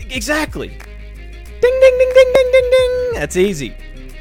[0.10, 0.70] Exactly.
[0.70, 3.12] Ding ding ding ding ding ding ding.
[3.14, 3.76] That's easy.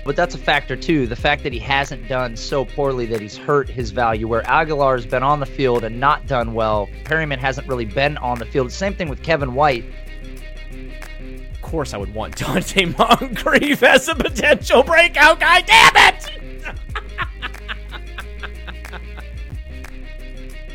[0.04, 1.06] But that's a factor too.
[1.06, 4.28] The fact that he hasn't done so poorly that he's hurt his value.
[4.28, 8.38] Where Agholor's been on the field and not done well, Perriman hasn't really been on
[8.38, 8.70] the field.
[8.70, 9.84] Same thing with Kevin White.
[11.54, 15.62] Of course, I would want Donte Moncrief as a potential breakout guy.
[15.62, 16.30] Damn it!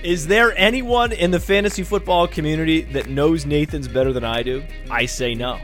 [0.04, 4.64] Is there anyone in the fantasy football community that knows Nathan's better than I do?
[4.90, 5.60] I say no.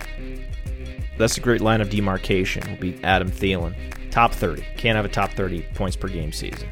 [1.18, 2.70] That's a great line of demarcation.
[2.70, 3.76] Will be Adam Thielen.
[4.12, 4.66] Top 30.
[4.78, 6.70] Can't have a top 30 points per game season.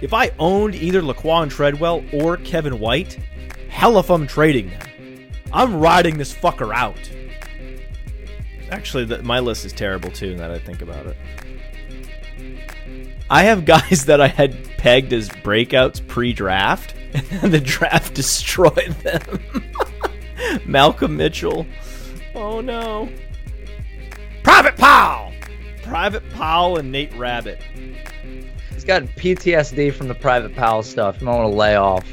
[0.00, 3.18] If I owned either Laquan Treadwell or Kevin White,
[3.68, 5.28] hell if I'm trading them.
[5.52, 7.10] I'm riding this fucker out.
[8.70, 11.16] Actually, the, my list is terrible too, now that I think about it.
[13.30, 16.94] I have guys that I had pegged as breakouts pre draft,
[17.42, 19.40] and the draft destroyed them.
[20.64, 21.66] Malcolm Mitchell.
[22.40, 23.08] Oh no.
[24.44, 25.32] Private Powell!
[25.82, 27.60] Private Powell and Nate Rabbit.
[28.72, 31.20] He's got PTSD from the Private Powell stuff.
[31.20, 32.06] You might want to lay off.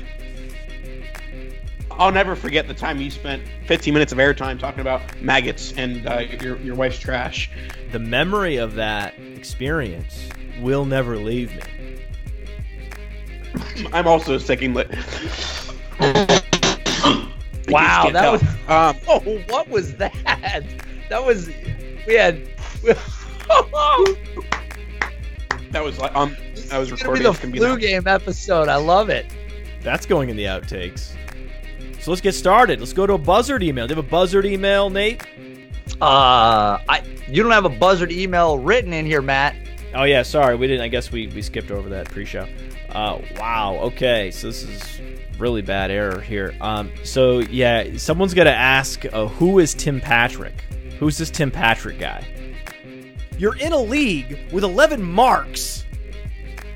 [1.92, 6.08] I'll never forget the time you spent 15 minutes of airtime talking about maggots and
[6.08, 7.52] uh, your, your wife's trash.
[7.92, 10.28] The memory of that experience
[10.60, 11.62] will never leave me.
[13.94, 14.90] I'm also sticking lit.
[17.70, 18.42] Wow, that was.
[18.68, 20.14] Um, Oh, what was that?
[21.10, 21.48] That was.
[22.08, 22.42] We had.
[25.72, 26.36] that was like um,
[26.72, 27.24] I was It's gonna be recording.
[27.24, 27.80] the It's flu that.
[27.80, 28.68] game episode.
[28.70, 29.26] I love it.
[29.82, 31.12] That's going in the outtakes.
[32.00, 32.80] So let's get started.
[32.80, 33.88] Let's go to a buzzard email.
[33.88, 35.24] Do you have a buzzard email, Nate?
[36.02, 37.04] Uh, I.
[37.28, 39.56] You don't have a buzzard email written in here, Matt.
[39.96, 40.82] Oh yeah, sorry, we didn't.
[40.82, 42.48] I guess we we skipped over that pre-show.
[42.90, 43.78] Uh, wow.
[43.84, 45.02] Okay, so this is
[45.40, 46.56] really bad error here.
[46.62, 50.62] Um, so yeah, someone's gonna ask, uh, who is Tim Patrick?
[51.00, 52.26] Who's this Tim Patrick guy?
[53.38, 55.84] You're in a league with 11 marks.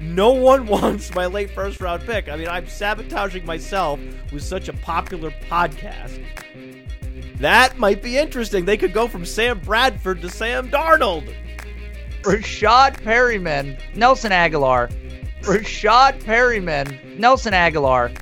[0.01, 2.29] No one wants my late first round pick.
[2.29, 3.99] I mean, I'm sabotaging myself
[4.31, 6.23] with such a popular podcast.
[7.39, 8.65] That might be interesting.
[8.65, 11.33] They could go from Sam Bradford to Sam Darnold.
[12.23, 14.91] Rashad Perriman, Nelson Agholor.
[15.43, 18.13] Rashad Perriman, Nelson Agholor.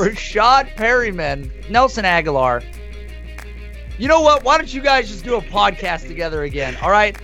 [0.00, 2.64] Rashad Perriman, Nelson Agholor.
[3.98, 4.44] You know what?
[4.44, 6.76] Why don't you guys just do a podcast together again?
[6.80, 7.20] All right.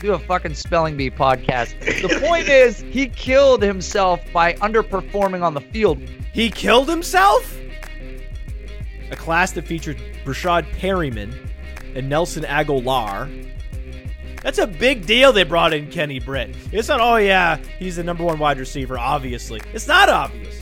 [0.00, 1.78] Do a fucking spelling bee podcast.
[1.80, 6.00] The point is, he killed himself by underperforming on the field.
[6.32, 7.58] He killed himself?
[9.10, 11.36] A class that featured Breshad Perriman
[11.94, 13.50] and Nelson Agholor.
[14.42, 16.56] That's a big deal they brought in Kenny Britt.
[16.72, 19.60] It's not, oh yeah, he's the number one wide receiver, obviously.
[19.74, 20.61] It's not obvious.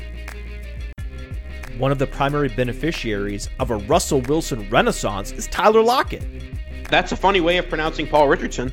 [1.80, 6.22] One of the primary beneficiaries of a Russell Wilson renaissance is Tyler Lockett.
[6.90, 8.70] That's a funny way of pronouncing Paul Richardson.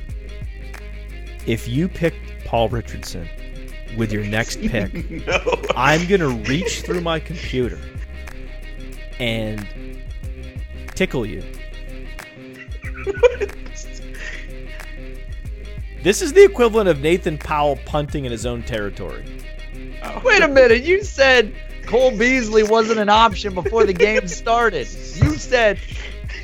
[1.46, 2.12] If you pick
[2.44, 3.26] Paul Richardson
[3.96, 5.40] with your next pick, no.
[5.74, 7.80] I'm going to reach through my computer
[9.18, 9.66] and
[10.94, 11.42] tickle you.
[16.00, 19.24] This is the equivalent of Nathan Powell punting in his own territory.
[20.24, 20.84] Wait a minute.
[20.84, 21.52] You said
[21.88, 24.86] Cole Beasley wasn't an option before the game started.
[25.14, 25.78] You said,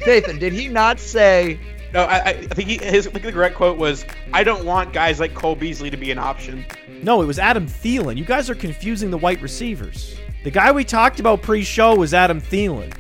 [0.07, 1.59] Nathan, did he not say
[1.93, 4.65] No, I, I I think he, his I think the correct quote was, "I don't
[4.65, 6.65] want guys like Cole Beasley to be an option."
[7.03, 8.17] No, it was Adam Thielen.
[8.17, 10.17] You guys are confusing the white receivers.
[10.45, 12.91] The guy we talked about pre-show was Adam Thielen.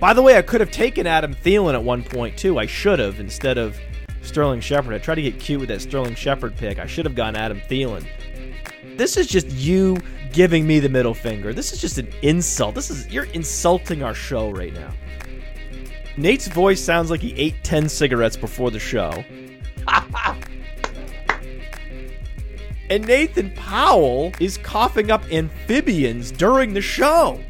[0.00, 2.58] By the way, I could have taken Adam Thielen at one point too.
[2.58, 3.78] I should have instead of
[4.22, 4.92] Sterling Shepard.
[4.92, 6.80] I tried to get cute with that Sterling Shepard pick.
[6.80, 8.04] I should have gone Adam Thielen.
[8.96, 9.96] This is just you
[10.32, 11.52] giving me the middle finger.
[11.52, 12.74] This is just an insult.
[12.74, 14.92] This is you're insulting our show right now.
[16.16, 19.24] Nate's voice sounds like he ate 10 cigarettes before the show.
[22.90, 27.40] and Nathan Powell is coughing up amphibians during the show.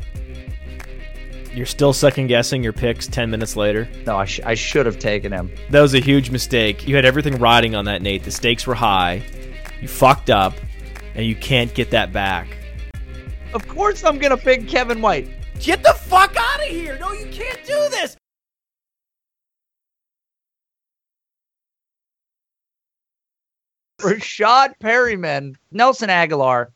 [1.52, 3.88] You're still second guessing your picks 10 minutes later.
[4.06, 5.50] No, I, sh- I should have taken him.
[5.70, 6.86] That was a huge mistake.
[6.88, 8.22] You had everything riding on that, Nate.
[8.22, 9.22] The stakes were high.
[9.80, 10.54] You fucked up,
[11.14, 12.48] and you can't get that back.
[13.54, 15.28] Of course, I'm gonna pick Kevin White.
[15.60, 16.98] Get the fuck out of here!
[16.98, 18.16] No, you can't do this!
[24.00, 26.72] Rashad Perriman, Nelson Agholor,